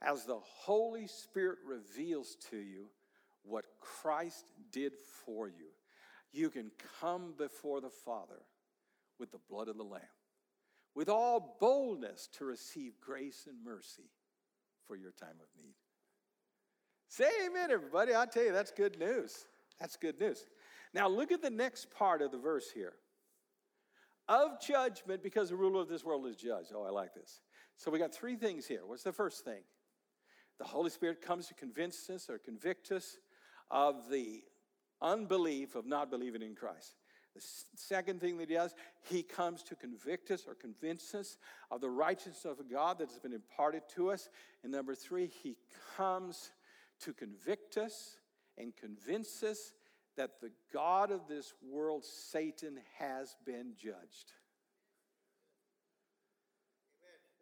As 0.00 0.24
the 0.24 0.40
Holy 0.40 1.06
Spirit 1.06 1.58
reveals 1.64 2.36
to 2.50 2.56
you 2.56 2.86
what 3.44 3.64
Christ 3.80 4.46
did 4.72 4.92
for 5.24 5.48
you, 5.48 5.70
you 6.32 6.50
can 6.50 6.70
come 7.00 7.34
before 7.36 7.80
the 7.80 7.90
Father 7.90 8.42
with 9.18 9.30
the 9.30 9.38
blood 9.50 9.68
of 9.68 9.76
the 9.76 9.84
Lamb, 9.84 10.02
with 10.94 11.08
all 11.08 11.56
boldness 11.60 12.28
to 12.38 12.44
receive 12.44 12.94
grace 13.00 13.46
and 13.46 13.62
mercy 13.64 14.10
for 14.86 14.96
your 14.96 15.12
time 15.12 15.36
of 15.40 15.62
need. 15.62 15.74
Say 17.08 17.28
amen, 17.46 17.70
everybody. 17.70 18.14
I 18.16 18.26
tell 18.26 18.44
you, 18.44 18.52
that's 18.52 18.72
good 18.72 18.98
news. 18.98 19.44
That's 19.78 19.96
good 19.96 20.18
news. 20.18 20.46
Now, 20.94 21.08
look 21.08 21.32
at 21.32 21.42
the 21.42 21.50
next 21.50 21.90
part 21.90 22.22
of 22.22 22.30
the 22.30 22.38
verse 22.38 22.70
here. 22.72 22.94
Of 24.28 24.60
judgment, 24.60 25.22
because 25.22 25.48
the 25.48 25.56
ruler 25.56 25.80
of 25.80 25.88
this 25.88 26.04
world 26.04 26.26
is 26.26 26.36
judged. 26.36 26.72
Oh, 26.74 26.84
I 26.84 26.90
like 26.90 27.14
this. 27.14 27.40
So 27.76 27.90
we 27.90 27.98
got 27.98 28.14
three 28.14 28.36
things 28.36 28.66
here. 28.66 28.80
What's 28.84 29.02
the 29.02 29.12
first 29.12 29.44
thing? 29.44 29.62
The 30.58 30.64
Holy 30.64 30.90
Spirit 30.90 31.22
comes 31.22 31.48
to 31.48 31.54
convince 31.54 32.08
us 32.08 32.30
or 32.30 32.38
convict 32.38 32.92
us 32.92 33.16
of 33.70 34.08
the 34.10 34.42
unbelief 35.00 35.74
of 35.74 35.86
not 35.86 36.10
believing 36.10 36.42
in 36.42 36.54
Christ. 36.54 36.94
The 37.34 37.42
second 37.76 38.20
thing 38.20 38.36
that 38.38 38.50
he 38.50 38.54
does, 38.54 38.74
he 39.08 39.22
comes 39.22 39.62
to 39.64 39.74
convict 39.74 40.30
us 40.30 40.44
or 40.46 40.54
convince 40.54 41.14
us 41.14 41.38
of 41.70 41.80
the 41.80 41.88
righteousness 41.88 42.44
of 42.44 42.70
God 42.70 42.98
that 42.98 43.08
has 43.08 43.18
been 43.18 43.32
imparted 43.32 43.82
to 43.94 44.10
us. 44.10 44.28
And 44.62 44.70
number 44.70 44.94
three, 44.94 45.26
he 45.26 45.56
comes 45.96 46.52
to 47.00 47.14
convict 47.14 47.78
us 47.78 48.18
and 48.58 48.76
convince 48.76 49.42
us 49.42 49.72
that 50.16 50.40
the 50.40 50.50
God 50.72 51.10
of 51.10 51.28
this 51.28 51.52
world, 51.62 52.04
Satan, 52.04 52.78
has 52.98 53.36
been 53.44 53.72
judged. 53.76 54.32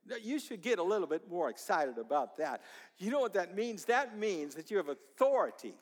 Now, 0.06 0.16
You 0.16 0.38
should 0.38 0.62
get 0.62 0.78
a 0.78 0.82
little 0.82 1.06
bit 1.06 1.30
more 1.30 1.50
excited 1.50 1.98
about 1.98 2.36
that. 2.38 2.62
You 2.98 3.10
know 3.10 3.20
what 3.20 3.34
that 3.34 3.54
means? 3.56 3.84
That 3.84 4.18
means 4.18 4.54
that 4.54 4.70
you 4.70 4.76
have 4.76 4.88
authority 4.88 5.74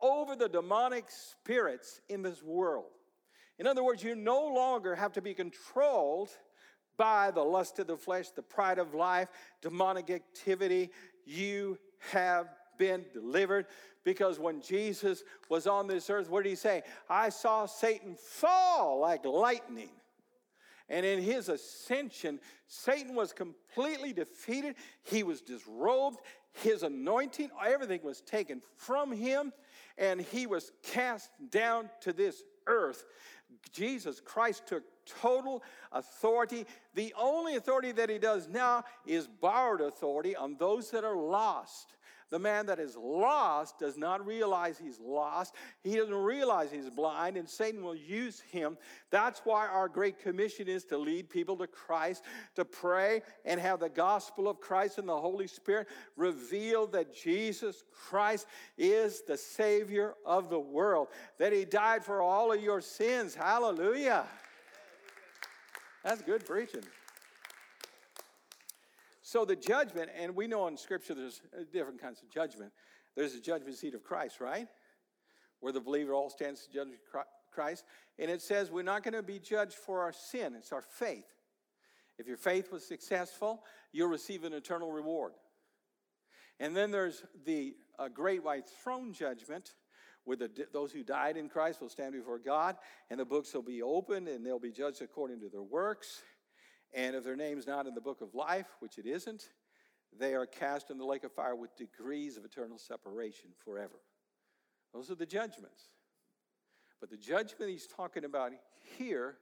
over 0.00 0.36
the 0.36 0.48
demonic 0.48 1.06
spirits 1.08 2.00
in 2.08 2.22
this 2.22 2.42
world. 2.42 2.90
In 3.58 3.66
other 3.66 3.82
words, 3.82 4.02
you 4.02 4.14
no 4.14 4.46
longer 4.46 4.94
have 4.94 5.12
to 5.12 5.22
be 5.22 5.34
controlled 5.34 6.28
by 6.96 7.30
the 7.30 7.42
lust 7.42 7.78
of 7.78 7.86
the 7.86 7.96
flesh, 7.96 8.30
the 8.30 8.42
pride 8.42 8.78
of 8.78 8.94
life, 8.94 9.28
demonic 9.62 10.10
activity. 10.10 10.90
You 11.24 11.78
have 12.12 12.48
been 12.78 13.04
delivered 13.12 13.66
because 14.04 14.38
when 14.38 14.60
Jesus 14.60 15.24
was 15.48 15.66
on 15.66 15.86
this 15.86 16.08
earth, 16.10 16.30
what 16.30 16.44
did 16.44 16.50
he 16.50 16.56
say? 16.56 16.82
I 17.08 17.28
saw 17.28 17.66
Satan 17.66 18.14
fall 18.14 19.00
like 19.00 19.24
lightning. 19.24 19.90
And 20.88 21.04
in 21.04 21.20
his 21.20 21.48
ascension, 21.48 22.38
Satan 22.68 23.14
was 23.14 23.32
completely 23.32 24.12
defeated. 24.12 24.76
He 25.02 25.24
was 25.24 25.40
disrobed. 25.40 26.20
His 26.52 26.82
anointing, 26.84 27.50
everything 27.64 28.00
was 28.02 28.20
taken 28.20 28.62
from 28.76 29.12
him, 29.12 29.52
and 29.98 30.20
he 30.20 30.46
was 30.46 30.72
cast 30.82 31.30
down 31.50 31.90
to 32.00 32.12
this 32.12 32.42
earth. 32.66 33.04
Jesus 33.72 34.20
Christ 34.20 34.66
took 34.66 34.84
total 35.04 35.62
authority. 35.92 36.66
The 36.94 37.12
only 37.18 37.56
authority 37.56 37.92
that 37.92 38.08
he 38.08 38.18
does 38.18 38.48
now 38.48 38.84
is 39.04 39.26
borrowed 39.26 39.80
authority 39.80 40.34
on 40.34 40.56
those 40.56 40.90
that 40.92 41.04
are 41.04 41.16
lost. 41.16 41.96
The 42.28 42.38
man 42.40 42.66
that 42.66 42.80
is 42.80 42.96
lost 42.96 43.78
does 43.78 43.96
not 43.96 44.26
realize 44.26 44.78
he's 44.78 44.98
lost. 44.98 45.54
He 45.84 45.96
doesn't 45.96 46.12
realize 46.12 46.72
he's 46.72 46.90
blind, 46.90 47.36
and 47.36 47.48
Satan 47.48 47.84
will 47.84 47.94
use 47.94 48.40
him. 48.40 48.76
That's 49.10 49.42
why 49.44 49.68
our 49.68 49.88
great 49.88 50.18
commission 50.18 50.66
is 50.66 50.84
to 50.86 50.98
lead 50.98 51.30
people 51.30 51.56
to 51.58 51.68
Christ, 51.68 52.24
to 52.56 52.64
pray 52.64 53.22
and 53.44 53.60
have 53.60 53.78
the 53.78 53.88
gospel 53.88 54.48
of 54.48 54.60
Christ 54.60 54.98
and 54.98 55.08
the 55.08 55.16
Holy 55.16 55.46
Spirit 55.46 55.86
reveal 56.16 56.88
that 56.88 57.14
Jesus 57.14 57.84
Christ 57.92 58.48
is 58.76 59.22
the 59.22 59.36
Savior 59.36 60.14
of 60.24 60.50
the 60.50 60.58
world, 60.58 61.08
that 61.38 61.52
He 61.52 61.64
died 61.64 62.04
for 62.04 62.22
all 62.22 62.52
of 62.52 62.60
your 62.60 62.80
sins. 62.80 63.36
Hallelujah. 63.36 64.24
That's 66.02 66.22
good 66.22 66.44
preaching. 66.44 66.82
So 69.26 69.44
the 69.44 69.56
judgment, 69.56 70.08
and 70.16 70.36
we 70.36 70.46
know 70.46 70.68
in 70.68 70.76
Scripture 70.76 71.12
there's 71.12 71.42
uh, 71.52 71.64
different 71.72 72.00
kinds 72.00 72.22
of 72.22 72.30
judgment. 72.30 72.70
There's 73.16 73.32
the 73.32 73.40
judgment 73.40 73.76
seat 73.76 73.96
of 73.96 74.04
Christ, 74.04 74.40
right? 74.40 74.68
Where 75.58 75.72
the 75.72 75.80
believer 75.80 76.14
all 76.14 76.30
stands 76.30 76.64
to 76.64 76.72
judge 76.72 76.90
Christ. 77.50 77.82
And 78.20 78.30
it 78.30 78.40
says 78.40 78.70
we're 78.70 78.84
not 78.84 79.02
going 79.02 79.14
to 79.14 79.24
be 79.24 79.40
judged 79.40 79.74
for 79.74 80.02
our 80.02 80.12
sin, 80.12 80.54
it's 80.54 80.70
our 80.70 80.80
faith. 80.80 81.26
If 82.20 82.28
your 82.28 82.36
faith 82.36 82.70
was 82.70 82.86
successful, 82.86 83.64
you'll 83.90 84.06
receive 84.06 84.44
an 84.44 84.52
eternal 84.52 84.92
reward. 84.92 85.32
And 86.60 86.76
then 86.76 86.92
there's 86.92 87.24
the 87.44 87.74
uh, 87.98 88.06
great 88.06 88.44
white 88.44 88.68
throne 88.84 89.12
judgment, 89.12 89.74
where 90.22 90.36
the, 90.36 90.50
those 90.72 90.92
who 90.92 91.02
died 91.02 91.36
in 91.36 91.48
Christ 91.48 91.80
will 91.80 91.88
stand 91.88 92.12
before 92.12 92.38
God, 92.38 92.76
and 93.10 93.18
the 93.18 93.24
books 93.24 93.52
will 93.52 93.62
be 93.62 93.82
opened, 93.82 94.28
and 94.28 94.46
they'll 94.46 94.60
be 94.60 94.70
judged 94.70 95.02
according 95.02 95.40
to 95.40 95.48
their 95.48 95.64
works. 95.64 96.22
And 96.94 97.14
if 97.14 97.24
their 97.24 97.36
name's 97.36 97.66
not 97.66 97.86
in 97.86 97.94
the 97.94 98.00
book 98.00 98.20
of 98.20 98.34
life, 98.34 98.66
which 98.80 98.98
it 98.98 99.06
isn't, 99.06 99.50
they 100.18 100.34
are 100.34 100.46
cast 100.46 100.90
in 100.90 100.98
the 100.98 101.04
lake 101.04 101.24
of 101.24 101.32
fire 101.32 101.54
with 101.54 101.76
degrees 101.76 102.36
of 102.36 102.44
eternal 102.44 102.78
separation 102.78 103.50
forever. 103.64 104.00
Those 104.94 105.10
are 105.10 105.14
the 105.14 105.26
judgments. 105.26 105.90
But 107.00 107.10
the 107.10 107.16
judgment 107.16 107.70
he's 107.70 107.86
talking 107.86 108.24
about 108.24 108.52
here 108.98 109.36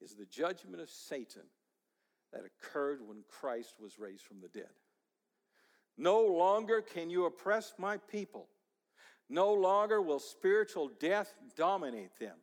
is 0.00 0.14
the 0.14 0.24
judgment 0.24 0.80
of 0.80 0.88
Satan 0.88 1.42
that 2.32 2.42
occurred 2.44 3.00
when 3.06 3.24
Christ 3.28 3.74
was 3.80 3.98
raised 3.98 4.22
from 4.22 4.40
the 4.40 4.48
dead. 4.48 4.70
No 5.96 6.22
longer 6.22 6.80
can 6.80 7.10
you 7.10 7.26
oppress 7.26 7.74
my 7.78 7.96
people. 7.96 8.46
No 9.28 9.52
longer 9.52 10.00
will 10.00 10.20
spiritual 10.20 10.90
death 11.00 11.34
dominate 11.56 12.18
them. 12.18 12.36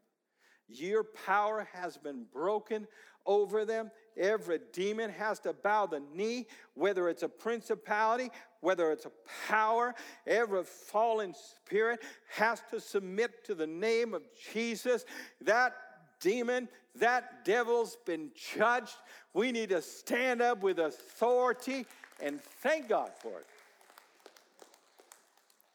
Your 0.67 1.04
power 1.04 1.67
has 1.74 1.98
been 1.98 2.26
broken 2.32 2.88
over 3.26 3.65
them. 3.65 3.91
Every 4.17 4.60
demon 4.71 5.10
has 5.12 5.39
to 5.41 5.54
bow 5.54 5.88
the 5.88 6.01
knee, 6.13 6.47
whether 6.73 7.10
it's 7.10 7.23
a 7.23 7.30
principality, 7.30 8.32
whether 8.62 8.91
it's 8.91 9.06
a 9.06 9.12
power. 9.47 9.93
Every 10.25 10.63
fallen 10.63 11.34
spirit 11.34 12.01
has 12.30 12.62
to 12.71 12.80
submit 12.80 13.43
to 13.45 13.56
the 13.56 13.67
name 13.67 14.13
of 14.13 14.23
Jesus. 14.54 15.06
That 15.41 15.75
demon, 16.19 16.69
that 16.95 17.45
devil's 17.45 17.97
been 18.06 18.32
judged. 18.56 18.95
We 19.34 19.51
need 19.51 19.69
to 19.69 19.82
stand 19.82 20.41
up 20.41 20.63
with 20.63 20.80
authority 20.80 21.86
and 22.21 22.41
thank 22.41 22.88
God 22.88 23.12
for 23.21 23.39
it. 23.39 23.45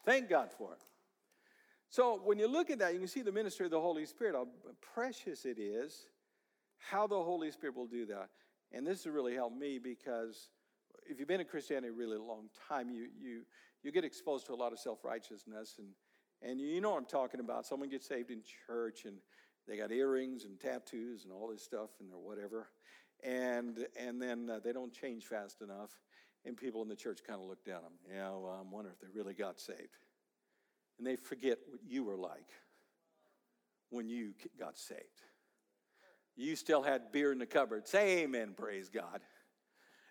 Thank 0.03 0.29
God 0.29 0.49
for 0.57 0.71
it. 0.73 0.79
So 1.89 2.21
when 2.23 2.39
you 2.39 2.47
look 2.47 2.69
at 2.69 2.79
that, 2.79 2.93
you 2.93 2.99
can 2.99 3.07
see 3.07 3.21
the 3.21 3.31
ministry 3.31 3.65
of 3.65 3.71
the 3.71 3.79
Holy 3.79 4.05
Spirit, 4.05 4.33
how 4.33 4.47
precious 4.93 5.45
it 5.45 5.59
is 5.59 6.05
how 6.89 7.07
the 7.07 7.21
Holy 7.21 7.51
Spirit 7.51 7.75
will 7.75 7.87
do 7.87 8.05
that. 8.07 8.29
And 8.71 8.85
this 8.85 9.03
has 9.03 9.13
really 9.13 9.35
helped 9.35 9.57
me 9.57 9.79
because 9.79 10.49
if 11.09 11.19
you've 11.19 11.27
been 11.27 11.41
in 11.41 11.47
Christianity 11.47 11.89
a 11.89 11.91
really 11.91 12.17
long 12.17 12.49
time, 12.69 12.89
you, 12.89 13.07
you, 13.19 13.41
you 13.83 13.91
get 13.91 14.03
exposed 14.03 14.45
to 14.47 14.53
a 14.53 14.55
lot 14.55 14.71
of 14.71 14.79
self 14.79 15.03
righteousness. 15.03 15.75
And, 15.77 15.87
and 16.41 16.59
you 16.59 16.81
know 16.81 16.91
what 16.91 16.97
I'm 16.97 17.05
talking 17.05 17.39
about. 17.39 17.65
Someone 17.65 17.89
gets 17.89 18.07
saved 18.07 18.31
in 18.31 18.41
church 18.67 19.05
and 19.05 19.17
they 19.67 19.77
got 19.77 19.91
earrings 19.91 20.45
and 20.45 20.59
tattoos 20.59 21.23
and 21.23 21.33
all 21.33 21.47
this 21.47 21.63
stuff 21.63 21.89
and 21.99 22.09
or 22.13 22.19
whatever. 22.19 22.69
And, 23.23 23.85
and 23.99 24.21
then 24.21 24.49
uh, 24.49 24.59
they 24.63 24.73
don't 24.73 24.93
change 24.93 25.25
fast 25.25 25.61
enough. 25.61 25.91
And 26.43 26.57
people 26.57 26.81
in 26.81 26.87
the 26.87 26.95
church 26.95 27.19
kind 27.27 27.39
of 27.39 27.47
look 27.47 27.63
down 27.63 27.77
on 27.77 27.83
them. 27.83 28.15
Yeah, 28.15 28.29
well, 28.31 28.57
I'm 28.59 28.71
wondering 28.71 28.95
if 28.99 29.01
they 29.01 29.15
really 29.15 29.35
got 29.35 29.59
saved. 29.59 29.99
And 30.97 31.05
they 31.05 31.15
forget 31.15 31.59
what 31.69 31.81
you 31.87 32.03
were 32.03 32.17
like 32.17 32.47
when 33.91 34.07
you 34.07 34.33
got 34.57 34.77
saved 34.77 35.21
you 36.41 36.55
still 36.55 36.81
had 36.81 37.11
beer 37.11 37.31
in 37.31 37.39
the 37.39 37.45
cupboard. 37.45 37.87
Say 37.87 38.23
amen, 38.23 38.53
praise 38.57 38.89
God. 38.89 39.21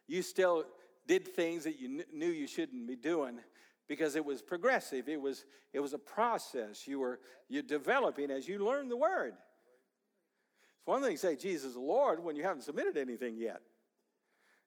You 0.07 0.23
still 0.23 0.65
did 1.07 1.29
things 1.29 1.65
that 1.65 1.79
you 1.79 1.89
kn- 1.89 2.05
knew 2.13 2.29
you 2.29 2.47
shouldn't 2.47 2.87
be 2.87 2.97
doing 2.97 3.39
because 3.89 4.17
it 4.17 4.25
was 4.25 4.41
progressive. 4.43 5.09
It 5.09 5.21
was, 5.21 5.45
it 5.73 5.81
was 5.81 5.93
a 5.93 5.99
process. 5.99 6.87
You 6.87 7.01
were 7.01 7.21
you're 7.49 7.63
developing 7.63 8.31
as 8.31 8.47
you 8.47 8.65
learn 8.65 8.89
the 8.89 8.97
word. 8.97 9.35
It's 9.35 10.87
one 10.87 11.03
thing 11.03 11.13
to 11.13 11.19
say 11.19 11.37
Jesus 11.37 11.73
is 11.73 11.77
Lord 11.77 12.23
when 12.23 12.37
you 12.37 12.45
haven't 12.45 12.63
submitted 12.63 12.97
anything 12.97 13.37
yet. 13.37 13.61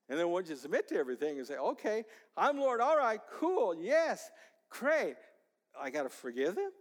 And 0.09 0.19
then 0.19 0.29
once 0.29 0.49
you 0.49 0.55
submit 0.57 0.89
to 0.89 0.97
everything 0.97 1.37
and 1.37 1.47
say, 1.47 1.55
okay, 1.55 2.03
I'm 2.35 2.59
Lord, 2.59 2.81
all 2.81 2.97
right, 2.97 3.21
cool, 3.39 3.73
yes, 3.73 4.29
great. 4.69 5.15
I 5.81 5.89
got 5.89 6.03
to 6.03 6.09
forgive 6.09 6.55
them? 6.55 6.71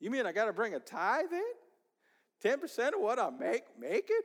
You 0.00 0.10
mean 0.10 0.26
I 0.26 0.32
got 0.32 0.44
to 0.44 0.52
bring 0.52 0.74
a 0.74 0.80
tithe 0.80 1.32
in? 1.32 1.42
10% 2.44 2.94
of 2.94 3.00
what 3.00 3.18
I 3.18 3.30
make, 3.30 3.62
make 3.78 4.08
it? 4.10 4.24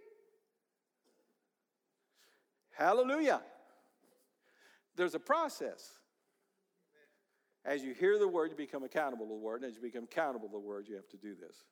Hallelujah. 2.72 3.42
There's 4.96 5.16
a 5.16 5.20
process. 5.20 5.92
As 7.66 7.84
you 7.84 7.94
hear 7.94 8.20
the 8.20 8.28
word, 8.28 8.52
you 8.52 8.58
become 8.58 8.84
accountable 8.84 9.26
to 9.26 9.32
the 9.32 9.38
word. 9.38 9.62
And 9.62 9.70
as 9.70 9.76
you 9.76 9.82
become 9.82 10.04
accountable 10.04 10.48
to 10.48 10.54
the 10.54 10.60
word, 10.60 10.88
you 10.88 10.96
have 10.96 11.08
to 11.10 11.18
do 11.18 11.34
this. 11.36 11.64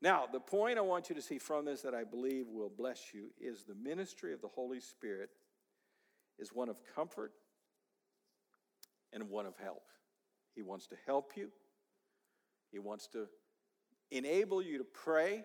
Now, 0.00 0.26
the 0.30 0.40
point 0.40 0.78
I 0.78 0.82
want 0.82 1.08
you 1.08 1.14
to 1.14 1.22
see 1.22 1.38
from 1.38 1.64
this 1.64 1.82
that 1.82 1.94
I 1.94 2.02
believe 2.04 2.46
will 2.48 2.72
bless 2.76 3.14
you 3.14 3.26
is 3.40 3.64
the 3.64 3.74
ministry 3.74 4.32
of 4.32 4.40
the 4.40 4.48
Holy 4.48 4.80
Spirit 4.80 5.30
is 6.38 6.52
one 6.52 6.68
of 6.68 6.76
comfort 6.96 7.32
and 9.12 9.28
one 9.28 9.46
of 9.46 9.56
help. 9.58 9.84
He 10.56 10.62
wants 10.62 10.86
to 10.88 10.96
help 11.06 11.32
you, 11.36 11.50
He 12.72 12.78
wants 12.78 13.06
to 13.08 13.26
enable 14.12 14.62
you 14.62 14.78
to 14.78 14.84
pray, 14.84 15.44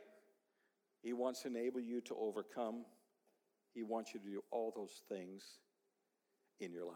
He 1.01 1.13
wants 1.13 1.41
to 1.41 1.47
enable 1.47 1.79
you 1.79 2.01
to 2.01 2.15
overcome. 2.15 2.85
He 3.73 3.83
wants 3.83 4.13
you 4.13 4.19
to 4.19 4.25
do 4.25 4.41
all 4.51 4.73
those 4.75 5.01
things 5.09 5.43
in 6.59 6.71
your 6.71 6.85
life. 6.85 6.95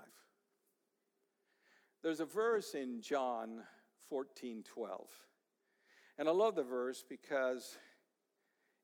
There's 2.04 2.20
a 2.20 2.26
verse 2.26 2.74
in 2.74 3.02
John 3.02 3.62
14 4.10 4.64
12. 4.64 5.08
And 6.18 6.28
I 6.28 6.32
love 6.32 6.56
the 6.56 6.64
verse 6.64 7.04
because 7.08 7.78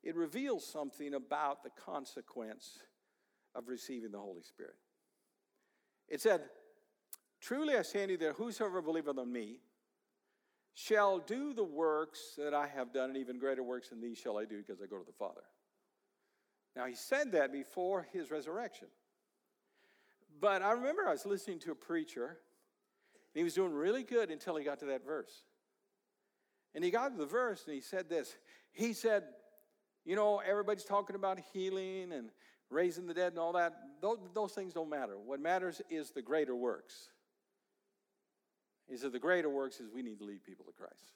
it 0.04 0.16
reveals 0.16 0.66
something 0.66 1.14
about 1.14 1.64
the 1.64 1.70
consequence 1.70 2.80
of 3.56 3.68
receiving 3.68 4.12
the 4.12 4.20
Holy 4.20 4.44
Spirit. 4.44 4.76
It 6.08 6.22
said, 6.22 6.42
Truly 7.42 7.76
I 7.76 7.82
say 7.82 8.04
unto 8.04 8.14
you 8.14 8.18
that 8.20 8.36
whosoever 8.36 8.82
believeth 8.82 9.18
on 9.18 9.32
me 9.32 9.60
shall 10.80 11.18
do 11.18 11.56
the 11.56 11.64
works 11.64 12.36
that 12.38 12.54
I 12.54 12.68
have 12.68 12.94
done, 12.94 13.10
and 13.10 13.18
even 13.18 13.40
greater 13.40 13.64
works 13.64 13.90
than 13.90 14.00
these 14.00 14.16
shall 14.16 14.38
I 14.38 14.46
do, 14.46 14.58
because 14.60 14.80
I 14.80 14.86
go 14.86 15.00
to 15.00 15.06
the 15.06 15.12
Father. 15.12 15.42
Now, 16.76 16.86
he 16.86 16.94
said 16.94 17.32
that 17.32 17.52
before 17.52 18.06
his 18.14 18.30
resurrection. 18.30 18.88
But 20.40 20.62
I 20.62 20.74
remember 20.74 21.08
I 21.08 21.14
was 21.14 21.26
listening 21.26 21.58
to 21.62 21.72
a 21.72 21.76
preacher, 21.76 22.28
and 22.28 23.34
he 23.34 23.44
was 23.44 23.56
doing 23.56 23.74
really 23.74 24.04
good 24.04 24.30
until 24.30 24.56
he 24.56 24.64
got 24.64 24.78
to 24.82 24.86
that 24.86 25.04
verse. 25.04 25.32
And 26.76 26.84
he 26.84 26.92
got 26.92 27.10
to 27.10 27.18
the 27.18 27.26
verse 27.26 27.64
and 27.66 27.74
he 27.74 27.82
said 27.82 28.08
this. 28.08 28.38
He 28.72 28.94
said, 28.94 29.24
You 30.06 30.16
know, 30.16 30.44
everybody's 30.48 30.84
talking 30.84 31.16
about 31.16 31.40
healing 31.54 32.12
and 32.14 32.30
raising 32.70 33.08
the 33.08 33.16
dead 33.16 33.32
and 33.32 33.40
all 33.40 33.54
that. 33.54 33.74
Those, 34.00 34.20
those 34.36 34.52
things 34.52 34.74
don't 34.74 34.90
matter. 34.90 35.18
What 35.18 35.40
matters 35.40 35.82
is 35.90 36.12
the 36.12 36.22
greater 36.22 36.56
works. 36.56 37.10
He 38.90 38.98
said, 38.98 39.12
The 39.12 39.20
greater 39.20 39.50
works 39.50 39.80
is 39.80 39.90
we 39.94 40.02
need 40.02 40.20
to 40.20 40.26
lead 40.26 40.44
people 40.44 40.66
to 40.66 40.72
Christ. 40.72 41.12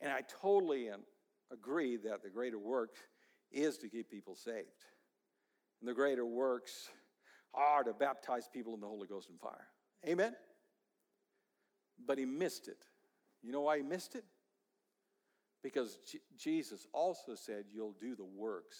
And 0.00 0.12
I 0.12 0.20
totally 0.40 0.90
agree 1.52 1.96
that 1.96 2.22
the 2.22 2.30
greater 2.30 2.58
work 2.58 2.96
is 3.50 3.78
to 3.78 3.88
keep 3.88 4.10
people 4.10 4.34
saved. 4.34 4.84
And 5.80 5.88
the 5.88 5.94
greater 5.94 6.26
works 6.26 6.88
are 7.54 7.84
to 7.84 7.92
baptize 7.92 8.48
people 8.52 8.74
in 8.74 8.80
the 8.80 8.86
Holy 8.86 9.06
Ghost 9.06 9.28
and 9.30 9.40
fire. 9.40 9.66
Amen? 10.06 10.34
But 12.04 12.18
he 12.18 12.24
missed 12.24 12.68
it. 12.68 12.78
You 13.42 13.52
know 13.52 13.62
why 13.62 13.78
he 13.78 13.82
missed 13.82 14.14
it? 14.14 14.24
Because 15.62 15.98
J- 16.10 16.18
Jesus 16.36 16.86
also 16.92 17.34
said, 17.34 17.64
You'll 17.72 17.94
do 18.00 18.14
the 18.16 18.24
works 18.24 18.76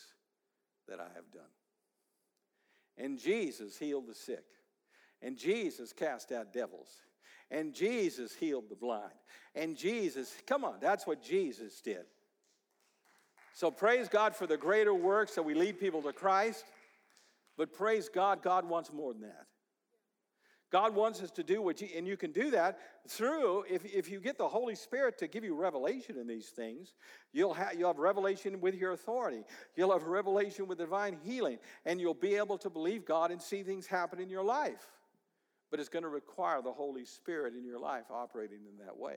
that 0.89 1.01
I 1.01 1.09
have 1.15 1.31
done. 1.33 1.43
And 2.97 3.19
Jesus 3.19 3.79
healed 3.79 4.07
the 4.07 4.15
sick. 4.15 4.45
And 5.23 5.37
Jesus 5.37 5.93
cast 5.93 6.33
out 6.33 6.53
devils. 6.53 6.89
And 7.55 7.73
Jesus 7.73 8.35
healed 8.35 8.65
the 8.69 8.75
blind. 8.75 9.13
And 9.55 9.77
Jesus, 9.77 10.35
come 10.47 10.65
on, 10.65 10.75
that's 10.81 11.07
what 11.07 11.23
Jesus 11.23 11.81
did. 11.81 12.05
So 13.55 13.71
praise 13.71 14.09
God 14.09 14.35
for 14.35 14.49
the 14.49 14.57
greater 14.57 14.93
works 14.93 15.37
that 15.37 15.45
we 15.45 15.55
lead 15.55 15.79
people 15.79 16.03
to 16.03 16.13
Christ. 16.13 16.65
But 17.57 17.73
praise 17.73 18.09
God, 18.09 18.43
God 18.43 18.69
wants 18.69 18.93
more 18.93 19.13
than 19.13 19.23
that. 19.23 19.47
God 20.73 20.97
wants 20.97 21.23
us 21.23 21.31
to 21.31 21.45
do 21.45 21.63
what 21.63 21.81
you, 21.81 21.87
and 21.97 22.05
you 22.05 22.17
can 22.17 22.33
do 22.33 22.51
that 22.51 22.81
through, 23.07 23.65
if, 23.71 23.85
if 23.85 24.11
you 24.11 24.19
get 24.19 24.37
the 24.37 24.49
Holy 24.49 24.75
Spirit 24.75 25.17
to 25.19 25.29
give 25.29 25.45
you 25.45 25.55
revelation 25.55 26.19
in 26.19 26.27
these 26.27 26.49
things, 26.49 26.95
you'll 27.33 27.55
have, 27.55 27.75
you'll 27.79 27.91
have 27.91 27.99
revelation 27.99 28.61
with 28.61 28.75
your 28.75 28.91
authority. 28.91 29.45
You'll 29.77 29.93
have 29.93 30.03
revelation 30.09 30.67
with 30.67 30.79
divine 30.79 31.19
healing, 31.23 31.59
and 31.87 32.01
you'll 32.01 32.15
be 32.15 32.35
able 32.35 32.59
to 32.59 32.71
believe 32.71 33.05
God 33.05 33.31
and 33.31 33.41
see 33.41 33.63
things 33.63 33.87
happen 33.87 34.19
in 34.19 34.29
your 34.29 34.43
life. 34.43 34.91
But 35.71 35.81
it's 35.81 35.89
going 35.89 36.03
to 36.03 36.09
require 36.09 36.63
the 36.63 36.73
Holy 36.73 37.05
Spirit 37.05 37.55
in 37.55 37.65
your 37.65 37.79
life 37.79 38.05
operating 38.11 38.61
in 38.69 38.85
that 38.85 38.97
way. 38.97 39.17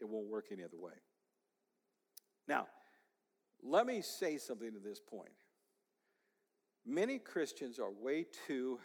It 0.00 0.08
won't 0.08 0.28
work 0.28 0.46
any 0.52 0.62
other 0.62 0.78
way. 0.78 0.92
Now, 2.46 2.66
let 3.62 3.86
me 3.86 4.00
say 4.00 4.38
something 4.38 4.68
at 4.68 4.82
this 4.82 5.00
point. 5.00 5.30
Many 6.86 7.18
Christians 7.18 7.78
are 7.78 7.90
way 7.90 8.26
too 8.46 8.78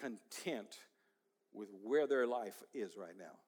content 0.00 0.76
with 1.52 1.68
where 1.82 2.06
their 2.06 2.26
life 2.26 2.62
is 2.74 2.96
right 2.96 3.16
now. 3.18 3.38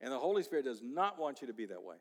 And 0.00 0.12
the 0.12 0.18
Holy 0.18 0.42
Spirit 0.42 0.64
does 0.64 0.82
not 0.82 1.18
want 1.18 1.40
you 1.40 1.46
to 1.46 1.54
be 1.54 1.66
that 1.66 1.82
way. 1.82 1.96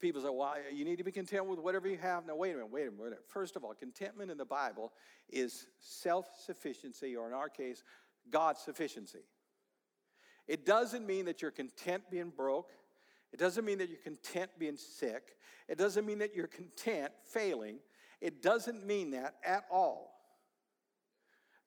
People 0.00 0.22
say, 0.22 0.28
well, 0.30 0.54
you 0.72 0.84
need 0.84 0.96
to 0.96 1.04
be 1.04 1.10
content 1.10 1.46
with 1.46 1.58
whatever 1.58 1.88
you 1.88 1.98
have. 1.98 2.26
Now, 2.26 2.36
wait 2.36 2.52
a 2.52 2.54
minute, 2.54 2.70
wait 2.70 2.88
a 2.88 2.90
minute. 2.90 3.24
First 3.26 3.56
of 3.56 3.64
all, 3.64 3.74
contentment 3.74 4.30
in 4.30 4.38
the 4.38 4.44
Bible 4.44 4.92
is 5.28 5.66
self 5.80 6.28
sufficiency, 6.44 7.16
or 7.16 7.26
in 7.26 7.32
our 7.32 7.48
case, 7.48 7.82
God's 8.30 8.60
sufficiency. 8.60 9.20
It 10.46 10.64
doesn't 10.64 11.06
mean 11.06 11.26
that 11.26 11.42
you're 11.42 11.50
content 11.50 12.04
being 12.10 12.30
broke. 12.30 12.70
It 13.32 13.38
doesn't 13.38 13.64
mean 13.64 13.78
that 13.78 13.88
you're 13.88 13.98
content 13.98 14.50
being 14.58 14.76
sick. 14.76 15.36
It 15.68 15.76
doesn't 15.76 16.06
mean 16.06 16.18
that 16.18 16.34
you're 16.34 16.46
content 16.46 17.12
failing. 17.24 17.78
It 18.20 18.42
doesn't 18.42 18.86
mean 18.86 19.10
that 19.10 19.34
at 19.44 19.64
all. 19.70 20.14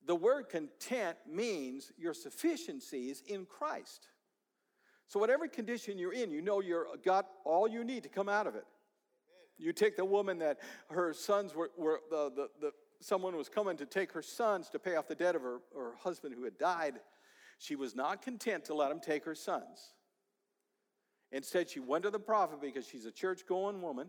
The 0.05 0.15
word 0.15 0.49
content 0.49 1.17
means 1.29 1.91
your 1.97 2.15
sufficiency 2.15 3.11
is 3.11 3.21
in 3.27 3.45
Christ. 3.45 4.07
So, 5.11 5.19
whatever 5.19 5.45
condition 5.45 5.97
you're 5.97 6.13
in, 6.13 6.31
you 6.31 6.41
know 6.41 6.61
you've 6.61 6.85
got 7.03 7.27
all 7.43 7.67
you 7.67 7.83
need 7.83 8.03
to 8.03 8.07
come 8.07 8.29
out 8.29 8.47
of 8.47 8.55
it. 8.55 8.63
You 9.57 9.73
take 9.73 9.97
the 9.97 10.05
woman 10.05 10.39
that 10.39 10.59
her 10.89 11.13
sons 11.13 11.53
were, 11.53 11.69
were 11.77 11.99
the, 12.09 12.31
the, 12.33 12.49
the, 12.61 12.71
someone 13.01 13.35
was 13.35 13.49
coming 13.49 13.75
to 13.75 13.85
take 13.85 14.13
her 14.13 14.21
sons 14.21 14.69
to 14.69 14.79
pay 14.79 14.95
off 14.95 15.09
the 15.09 15.15
debt 15.15 15.35
of 15.35 15.41
her, 15.41 15.57
her 15.75 15.95
husband 15.99 16.33
who 16.33 16.45
had 16.45 16.57
died. 16.57 16.93
She 17.59 17.75
was 17.75 17.93
not 17.93 18.21
content 18.21 18.63
to 18.65 18.73
let 18.73 18.89
him 18.89 19.01
take 19.01 19.25
her 19.25 19.35
sons. 19.35 19.91
Instead, 21.33 21.69
she 21.69 21.81
went 21.81 22.05
to 22.05 22.09
the 22.09 22.17
prophet 22.17 22.61
because 22.61 22.87
she's 22.87 23.05
a 23.05 23.11
church 23.11 23.45
going 23.45 23.81
woman 23.81 24.07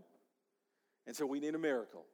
and 1.08 1.16
said, 1.16 1.26
We 1.26 1.40
need 1.40 1.56
a 1.56 1.58
miracle. 1.58 2.04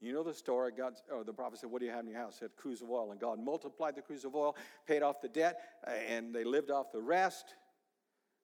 You 0.00 0.12
know 0.12 0.22
the 0.22 0.34
story. 0.34 0.70
God, 0.70 0.92
or 1.12 1.24
the 1.24 1.32
prophet 1.32 1.58
said, 1.58 1.70
What 1.72 1.80
do 1.80 1.86
you 1.86 1.92
have 1.92 2.04
in 2.04 2.12
your 2.12 2.20
house? 2.20 2.36
Said, 2.38 2.50
cruse 2.56 2.80
of 2.80 2.90
oil. 2.90 3.10
And 3.10 3.20
God 3.20 3.40
multiplied 3.40 3.96
the 3.96 4.02
cruse 4.02 4.24
of 4.24 4.36
oil, 4.36 4.56
paid 4.86 5.02
off 5.02 5.20
the 5.20 5.28
debt, 5.28 5.58
and 6.06 6.32
they 6.32 6.44
lived 6.44 6.70
off 6.70 6.92
the 6.92 7.02
rest. 7.02 7.56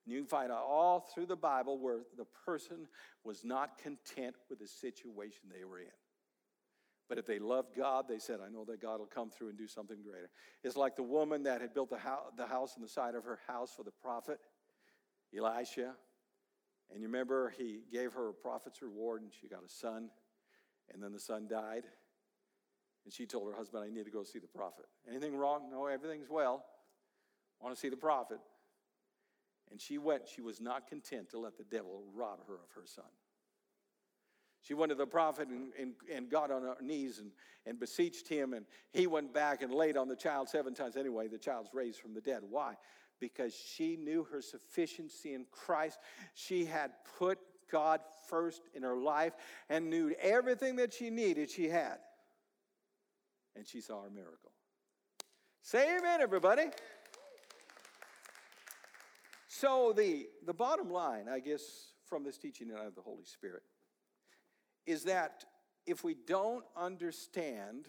And 0.06 0.14
you 0.14 0.20
can 0.20 0.28
find 0.28 0.52
out 0.52 0.64
all 0.64 1.00
through 1.00 1.26
the 1.26 1.36
Bible 1.36 1.78
where 1.78 1.98
the 2.16 2.26
person 2.44 2.86
was 3.24 3.44
not 3.44 3.76
content 3.76 4.36
with 4.48 4.60
the 4.60 4.68
situation 4.68 5.40
they 5.52 5.64
were 5.64 5.80
in. 5.80 5.86
But 7.08 7.18
if 7.18 7.26
they 7.26 7.38
loved 7.38 7.76
God, 7.76 8.06
they 8.08 8.18
said, 8.18 8.38
I 8.44 8.48
know 8.48 8.64
that 8.64 8.80
God 8.80 9.00
will 9.00 9.06
come 9.06 9.30
through 9.30 9.48
and 9.48 9.58
do 9.58 9.66
something 9.66 9.98
greater. 10.02 10.30
It's 10.62 10.76
like 10.76 10.96
the 10.96 11.02
woman 11.02 11.42
that 11.44 11.60
had 11.60 11.74
built 11.74 11.90
the 11.90 11.98
house, 11.98 12.32
the 12.36 12.46
house 12.46 12.74
on 12.76 12.82
the 12.82 12.88
side 12.88 13.14
of 13.14 13.24
her 13.24 13.38
house 13.46 13.72
for 13.76 13.82
the 13.82 13.90
prophet, 13.90 14.38
Elisha. 15.36 15.92
And 16.92 17.00
you 17.00 17.08
remember 17.08 17.52
he 17.56 17.80
gave 17.92 18.12
her 18.12 18.28
a 18.28 18.34
prophet's 18.34 18.82
reward 18.82 19.22
and 19.22 19.32
she 19.40 19.48
got 19.48 19.64
a 19.64 19.68
son. 19.68 20.10
And 20.92 21.02
then 21.02 21.12
the 21.12 21.20
son 21.20 21.48
died. 21.48 21.84
And 23.04 23.12
she 23.12 23.26
told 23.26 23.50
her 23.50 23.56
husband, 23.56 23.84
I 23.84 23.92
need 23.92 24.04
to 24.04 24.10
go 24.10 24.22
see 24.22 24.38
the 24.38 24.48
prophet. 24.48 24.86
Anything 25.08 25.36
wrong? 25.36 25.68
No, 25.70 25.86
everything's 25.86 26.28
well. 26.28 26.64
I 27.60 27.64
want 27.64 27.76
to 27.76 27.80
see 27.80 27.88
the 27.88 27.96
prophet. 27.96 28.38
And 29.70 29.80
she 29.80 29.98
went. 29.98 30.28
She 30.28 30.40
was 30.40 30.60
not 30.60 30.86
content 30.86 31.30
to 31.30 31.38
let 31.38 31.56
the 31.56 31.64
devil 31.64 32.02
rob 32.14 32.46
her 32.46 32.54
of 32.54 32.70
her 32.74 32.86
son. 32.86 33.04
She 34.62 34.74
went 34.74 34.90
to 34.90 34.96
the 34.96 35.06
prophet 35.06 35.48
and, 35.48 35.72
and, 35.78 35.94
and 36.12 36.28
got 36.28 36.50
on 36.50 36.62
her 36.62 36.76
knees 36.80 37.20
and, 37.20 37.30
and 37.66 37.78
beseeched 37.78 38.26
him. 38.26 38.52
And 38.52 38.66
he 38.92 39.06
went 39.06 39.32
back 39.32 39.62
and 39.62 39.72
laid 39.72 39.96
on 39.96 40.08
the 40.08 40.16
child 40.16 40.48
seven 40.48 40.74
times. 40.74 40.96
Anyway, 40.96 41.28
the 41.28 41.38
child's 41.38 41.70
raised 41.72 42.00
from 42.00 42.14
the 42.14 42.20
dead. 42.20 42.40
Why? 42.48 42.74
Because 43.20 43.54
she 43.54 43.96
knew 43.96 44.24
her 44.24 44.42
sufficiency 44.42 45.34
in 45.34 45.46
Christ. 45.52 45.98
She 46.34 46.64
had 46.64 46.90
put 47.18 47.38
God 47.70 48.00
first 48.28 48.62
in 48.74 48.82
her 48.82 48.96
life 48.96 49.34
and 49.68 49.88
knew 49.88 50.14
everything 50.20 50.76
that 50.76 50.92
she 50.92 51.10
needed, 51.10 51.50
she 51.50 51.68
had. 51.68 51.98
And 53.54 53.66
she 53.66 53.80
saw 53.80 54.04
a 54.04 54.10
miracle. 54.10 54.50
Say 55.62 55.96
amen, 55.96 56.20
everybody. 56.20 56.64
So, 59.58 59.94
the, 59.96 60.26
the 60.44 60.52
bottom 60.52 60.90
line, 60.90 61.30
I 61.30 61.40
guess, 61.40 61.62
from 62.04 62.24
this 62.24 62.36
teaching 62.36 62.72
of 62.72 62.94
the 62.94 63.00
Holy 63.00 63.24
Spirit 63.24 63.62
is 64.86 65.04
that 65.04 65.46
if 65.86 66.04
we 66.04 66.14
don't 66.26 66.62
understand 66.76 67.86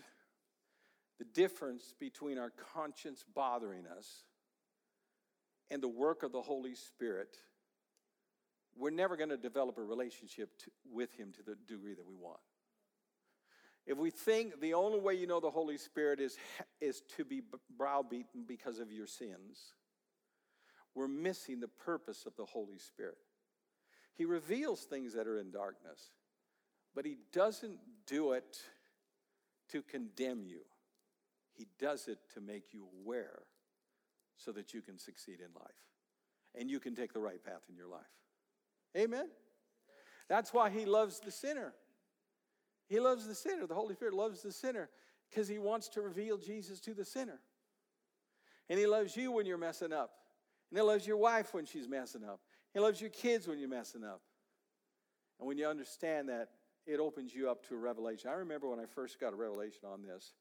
the 1.20 1.26
difference 1.26 1.94
between 2.00 2.38
our 2.38 2.54
conscience 2.74 3.26
bothering 3.36 3.86
us 3.86 4.24
and 5.70 5.84
the 5.84 5.90
work 5.90 6.24
of 6.24 6.32
the 6.32 6.42
Holy 6.42 6.74
Spirit, 6.74 7.36
we're 8.78 8.90
never 8.90 9.18
going 9.18 9.28
to 9.28 9.36
develop 9.36 9.78
a 9.78 9.84
relationship 9.84 10.58
to, 10.60 10.72
with 10.90 11.12
Him 11.16 11.34
to 11.34 11.44
the 11.44 11.58
degree 11.68 11.96
that 11.96 12.08
we 12.08 12.16
want. 12.16 12.40
If 13.86 13.98
we 13.98 14.10
think 14.10 14.62
the 14.62 14.74
only 14.74 15.02
way 15.02 15.16
you 15.16 15.28
know 15.28 15.42
the 15.42 15.50
Holy 15.50 15.78
Spirit 15.78 16.22
is, 16.22 16.38
is 16.80 17.02
to 17.18 17.26
be 17.26 17.42
browbeaten 17.78 18.46
because 18.48 18.80
of 18.80 18.90
your 18.90 19.06
sins, 19.06 19.74
we're 20.98 21.08
missing 21.08 21.60
the 21.60 21.68
purpose 21.68 22.26
of 22.26 22.36
the 22.36 22.46
Holy 22.46 22.80
Spirit. 22.80 23.20
He 24.16 24.26
reveals 24.26 24.82
things 24.82 25.14
that 25.14 25.28
are 25.28 25.38
in 25.38 25.52
darkness, 25.52 26.10
but 26.96 27.06
He 27.06 27.18
doesn't 27.32 27.78
do 28.08 28.32
it 28.32 28.58
to 29.70 29.84
condemn 29.84 30.44
you. 30.44 30.62
He 31.54 31.68
does 31.80 32.08
it 32.08 32.18
to 32.34 32.42
make 32.42 32.74
you 32.74 32.88
aware 33.04 33.44
so 34.38 34.52
that 34.54 34.74
you 34.74 34.82
can 34.82 34.98
succeed 34.98 35.38
in 35.40 35.54
life 35.54 35.70
and 36.60 36.70
you 36.70 36.80
can 36.80 36.96
take 36.96 37.14
the 37.14 37.20
right 37.20 37.44
path 37.44 37.62
in 37.70 37.76
your 37.76 37.88
life. 37.88 38.02
Amen? 38.98 39.28
That's 40.28 40.52
why 40.52 40.72
He 40.72 40.86
loves 40.86 41.20
the 41.20 41.32
sinner. 41.32 41.74
He 42.90 43.00
loves 43.00 43.28
the 43.28 43.36
sinner. 43.36 43.68
The 43.68 43.76
Holy 43.76 43.94
Spirit 43.94 44.16
loves 44.16 44.42
the 44.42 44.52
sinner 44.52 44.90
because 45.30 45.48
He 45.48 45.60
wants 45.60 45.90
to 45.90 46.02
reveal 46.02 46.40
Jesus 46.40 46.80
to 46.82 46.96
the 46.96 47.06
sinner. 47.06 47.40
And 48.68 48.80
He 48.80 48.88
loves 48.88 49.16
you 49.16 49.32
when 49.32 49.46
you're 49.46 49.60
messing 49.60 49.94
up. 49.94 50.10
And 50.70 50.78
He 50.78 50.82
loves 50.82 51.08
your 51.08 51.18
wife 51.18 51.54
when 51.54 51.66
she's 51.66 51.88
messing 51.88 52.24
up. 52.24 52.40
He 52.74 52.80
loves 52.80 53.00
your 53.00 53.10
kids 53.10 53.48
when 53.48 53.60
you're 53.60 53.70
messing 53.70 54.04
up. 54.04 54.22
And 55.40 55.48
when 55.48 55.58
you 55.58 55.68
understand 55.68 56.30
that, 56.30 56.50
it 56.86 57.00
opens 57.00 57.34
you 57.34 57.50
up 57.50 57.68
to 57.68 57.76
a 57.76 57.78
revelation. 57.78 58.30
I 58.30 58.34
remember 58.34 58.70
when 58.70 58.80
I 58.80 58.86
first 58.86 59.20
got 59.20 59.34
a 59.34 59.36
revelation 59.36 59.82
on 59.86 60.02
this, 60.02 60.34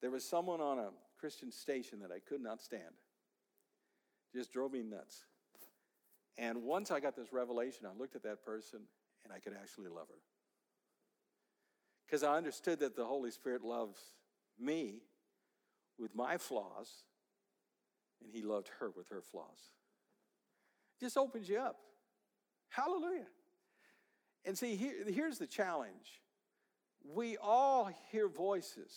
there 0.00 0.10
was 0.10 0.28
someone 0.28 0.60
on 0.60 0.78
a 0.78 0.90
Christian 1.18 1.50
station 1.50 2.00
that 2.00 2.10
I 2.10 2.18
could 2.18 2.40
not 2.40 2.60
stand. 2.60 2.82
Just 4.34 4.52
drove 4.52 4.72
me 4.72 4.82
nuts. 4.82 5.24
And 6.38 6.64
once 6.64 6.90
I 6.90 7.00
got 7.00 7.16
this 7.16 7.32
revelation, 7.32 7.86
I 7.86 7.98
looked 7.98 8.16
at 8.16 8.22
that 8.24 8.44
person 8.44 8.80
and 9.24 9.32
I 9.32 9.38
could 9.38 9.54
actually 9.54 9.88
love 9.88 10.08
her. 10.08 10.20
Because 12.06 12.22
I 12.22 12.36
understood 12.36 12.80
that 12.80 12.94
the 12.94 13.04
Holy 13.04 13.30
Spirit 13.30 13.64
loves 13.64 14.00
me 14.58 15.02
with 15.98 16.14
my 16.14 16.36
flaws, 16.36 17.04
and 18.22 18.30
He 18.32 18.42
loved 18.42 18.70
her 18.80 18.90
with 18.90 19.08
her 19.08 19.22
flaws 19.22 19.70
just 21.00 21.16
opens 21.16 21.48
you 21.48 21.58
up. 21.58 21.76
Hallelujah. 22.68 23.26
And 24.44 24.56
see, 24.56 24.76
here, 24.76 24.94
here's 25.06 25.38
the 25.38 25.46
challenge 25.46 26.22
we 27.04 27.36
all 27.36 27.90
hear 28.10 28.28
voices, 28.28 28.92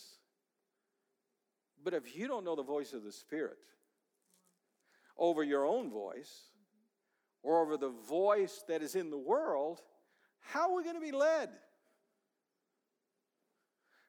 but 1.83 1.93
if 1.93 2.15
you 2.15 2.27
don't 2.27 2.43
know 2.43 2.55
the 2.55 2.63
voice 2.63 2.93
of 2.93 3.03
the 3.03 3.11
Spirit 3.11 3.57
over 5.17 5.43
your 5.43 5.65
own 5.65 5.91
voice 5.91 6.45
or 7.43 7.61
over 7.61 7.77
the 7.77 7.93
voice 8.09 8.63
that 8.67 8.81
is 8.81 8.95
in 8.95 9.11
the 9.11 9.17
world, 9.17 9.81
how 10.39 10.71
are 10.71 10.75
we 10.75 10.83
going 10.83 10.95
to 10.95 11.01
be 11.01 11.11
led? 11.11 11.49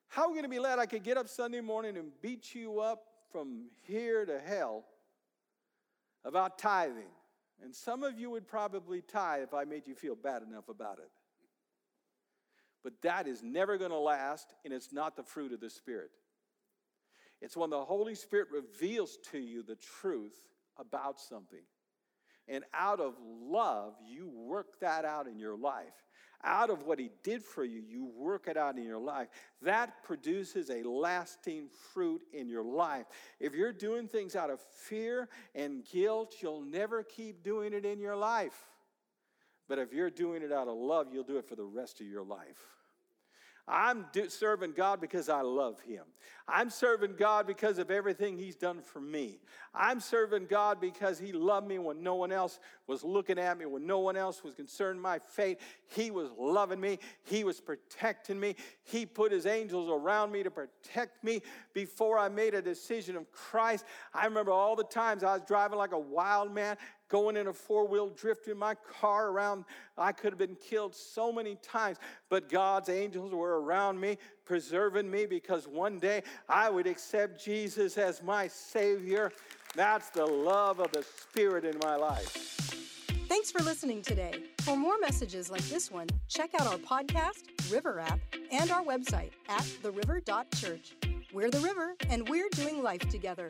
How 0.09 0.23
are 0.23 0.29
we 0.29 0.35
going 0.35 0.45
to 0.45 0.49
be 0.49 0.59
led? 0.59 0.79
I 0.79 0.87
could 0.87 1.03
get 1.03 1.17
up 1.17 1.29
Sunday 1.29 1.61
morning 1.61 1.97
and 1.97 2.11
beat 2.23 2.55
you 2.55 2.81
up 2.81 3.03
from 3.31 3.67
here 3.87 4.25
to 4.25 4.39
hell 4.41 4.85
about 6.25 6.59
tithing. 6.59 7.11
And 7.63 7.75
some 7.75 8.03
of 8.03 8.19
you 8.19 8.31
would 8.31 8.49
probably 8.49 9.03
tithe 9.03 9.43
if 9.43 9.55
I 9.55 9.65
made 9.65 9.87
you 9.87 9.95
feel 9.95 10.15
bad 10.15 10.43
enough 10.43 10.69
about 10.69 10.99
it. 10.99 11.11
But 12.83 12.95
that 13.03 13.27
is 13.27 13.43
never 13.43 13.77
going 13.77 13.91
to 13.91 13.99
last, 13.99 14.55
and 14.65 14.73
it's 14.73 14.93
not 14.93 15.17
the 15.17 15.23
fruit 15.23 15.53
of 15.53 15.61
the 15.61 15.69
Spirit. 15.69 16.11
It's 17.43 17.57
when 17.57 17.71
the 17.71 17.85
Holy 17.85 18.15
Spirit 18.15 18.49
reveals 18.51 19.19
to 19.33 19.39
you 19.39 19.63
the 19.63 19.77
truth 20.01 20.37
about 20.79 21.21
something. 21.21 21.63
And 22.49 22.65
out 22.75 23.01
of 23.01 23.15
love, 23.23 23.95
you 24.07 24.29
work 24.29 24.81
that 24.81 25.05
out 25.05 25.27
in 25.27 25.39
your 25.39 25.57
life 25.57 26.05
out 26.45 26.71
of 26.71 26.85
what 26.85 26.99
he 26.99 27.11
did 27.23 27.43
for 27.43 27.65
you, 27.65 27.83
you 27.87 28.11
work 28.17 28.49
it 28.49 28.57
out 28.57 28.77
in 28.77 28.85
your 28.85 28.99
life. 28.99 29.29
That 29.63 30.03
produces 30.03 30.71
a 30.71 30.83
lasting 30.83 31.69
fruit 31.93 32.23
in 32.33 32.49
your 32.49 32.65
life. 32.65 33.07
If 33.39 33.55
you're 33.55 33.73
doing 33.73 34.09
things 34.09 34.37
out 34.37 34.51
of 34.51 34.61
fear 34.61 35.29
and 35.55 35.85
guilt, 35.85 36.37
you'll 36.41 36.63
never 36.63 37.03
keep 37.03 37.43
doing 37.43 37.73
it 37.73 37.85
in 37.85 38.01
your 38.01 38.17
life. 38.17 38.59
But 39.69 39.79
if 39.79 39.93
you're 39.93 40.11
doing 40.11 40.43
it 40.43 40.53
out 40.53 40.67
of 40.67 40.77
love, 40.77 41.09
you'll 41.13 41.25
do 41.25 41.39
it 41.39 41.49
for 41.49 41.57
the 41.57 41.65
rest 41.65 42.01
of 42.01 42.07
your 42.07 42.25
life. 42.25 42.80
I'm 43.67 44.07
serving 44.29 44.73
God 44.73 45.01
because 45.01 45.29
I 45.29 45.43
love 45.43 45.81
Him. 45.81 46.05
I'm 46.49 46.71
serving 46.71 47.15
God 47.17 47.47
because 47.47 47.79
of 47.79 47.91
everything 47.91 48.37
He's 48.37 48.57
done 48.57 48.81
for 48.83 49.01
me. 49.01 49.39
I'm 49.73 50.01
serving 50.01 50.47
God 50.47 50.81
because 50.81 51.19
He 51.19 51.33
loved 51.33 51.69
me 51.69 51.79
when 51.79 52.03
no 52.03 52.17
one 52.17 52.33
else 52.33 52.59
was 52.87 53.05
looking 53.05 53.39
at 53.39 53.57
me, 53.59 53.67
when 53.67 53.87
no 53.87 54.01
one 54.01 54.17
else 54.17 54.43
was 54.43 54.55
concerned 54.55 55.01
my 55.01 55.19
fate. 55.19 55.59
He 55.87 56.11
was 56.11 56.31
loving 56.37 56.81
me. 56.81 56.99
He 57.25 57.45
was 57.45 57.61
protecting 57.61 58.41
me. 58.41 58.57
He 58.83 59.07
put 59.07 59.31
His 59.31 59.47
angels 59.47 59.89
around 59.89 60.33
me 60.33 60.43
to 60.43 60.51
protect 60.51 61.23
me 61.23 61.43
before 61.73 62.19
I 62.19 62.29
made 62.29 62.55
a 62.55 62.63
decision 62.63 63.17
of 63.17 63.31
Christ. 63.31 63.85
I 64.13 64.25
remember 64.25 64.51
all 64.51 64.75
the 64.75 64.85
times 64.85 65.23
I 65.23 65.35
was 65.35 65.43
driving 65.47 65.79
like 65.79 65.93
a 65.93 65.99
wild 65.99 66.53
man, 66.53 66.77
going 67.11 67.37
in 67.37 67.49
a 67.49 67.53
four 67.53 67.87
wheel 67.87 68.09
drift 68.09 68.49
in 68.49 68.57
my 68.57 68.75
car 68.75 69.29
around. 69.29 69.65
I 69.99 70.13
could 70.13 70.33
have 70.33 70.39
been 70.39 70.57
killed 70.57 70.95
so 70.95 71.31
many 71.31 71.57
times, 71.57 71.99
but 72.31 72.49
God's 72.49 72.89
angels 72.89 73.33
were 73.35 73.61
around 73.61 74.01
me, 74.01 74.17
preserving 74.47 75.11
me 75.11 75.27
because 75.27 75.69
one 75.69 75.99
day 75.99 76.23
I 76.49 76.71
would 76.71 76.87
accept 76.87 77.45
Jesus 77.45 77.99
as 77.99 78.23
my 78.23 78.49
Savior. 78.49 79.33
That's 79.75 80.09
the 80.11 80.25
love 80.25 80.81
of 80.81 80.91
the 80.93 81.03
Spirit 81.03 81.65
in 81.65 81.77
my 81.83 81.97
life. 81.97 82.79
Thanks 83.29 83.53
for 83.53 83.63
listening 83.63 84.03
today. 84.03 84.43
For 84.63 84.77
more 84.77 84.99
messages 84.99 85.51
like 85.51 85.63
this 85.63 85.91
one, 85.91 86.09
check 86.29 86.51
out 86.59 86.67
our 86.67 86.79
podcast, 86.79 87.73
River 87.73 88.01
app, 88.01 88.19
and 88.51 88.71
our 88.73 88.83
website 88.83 89.31
at 89.49 89.63
theriver.church. 89.63 90.97
We're 91.33 91.51
the 91.51 91.61
river, 91.61 91.95
and 92.09 92.29
we're 92.29 92.49
doing 92.51 92.83
life 92.83 93.09
together. 93.09 93.49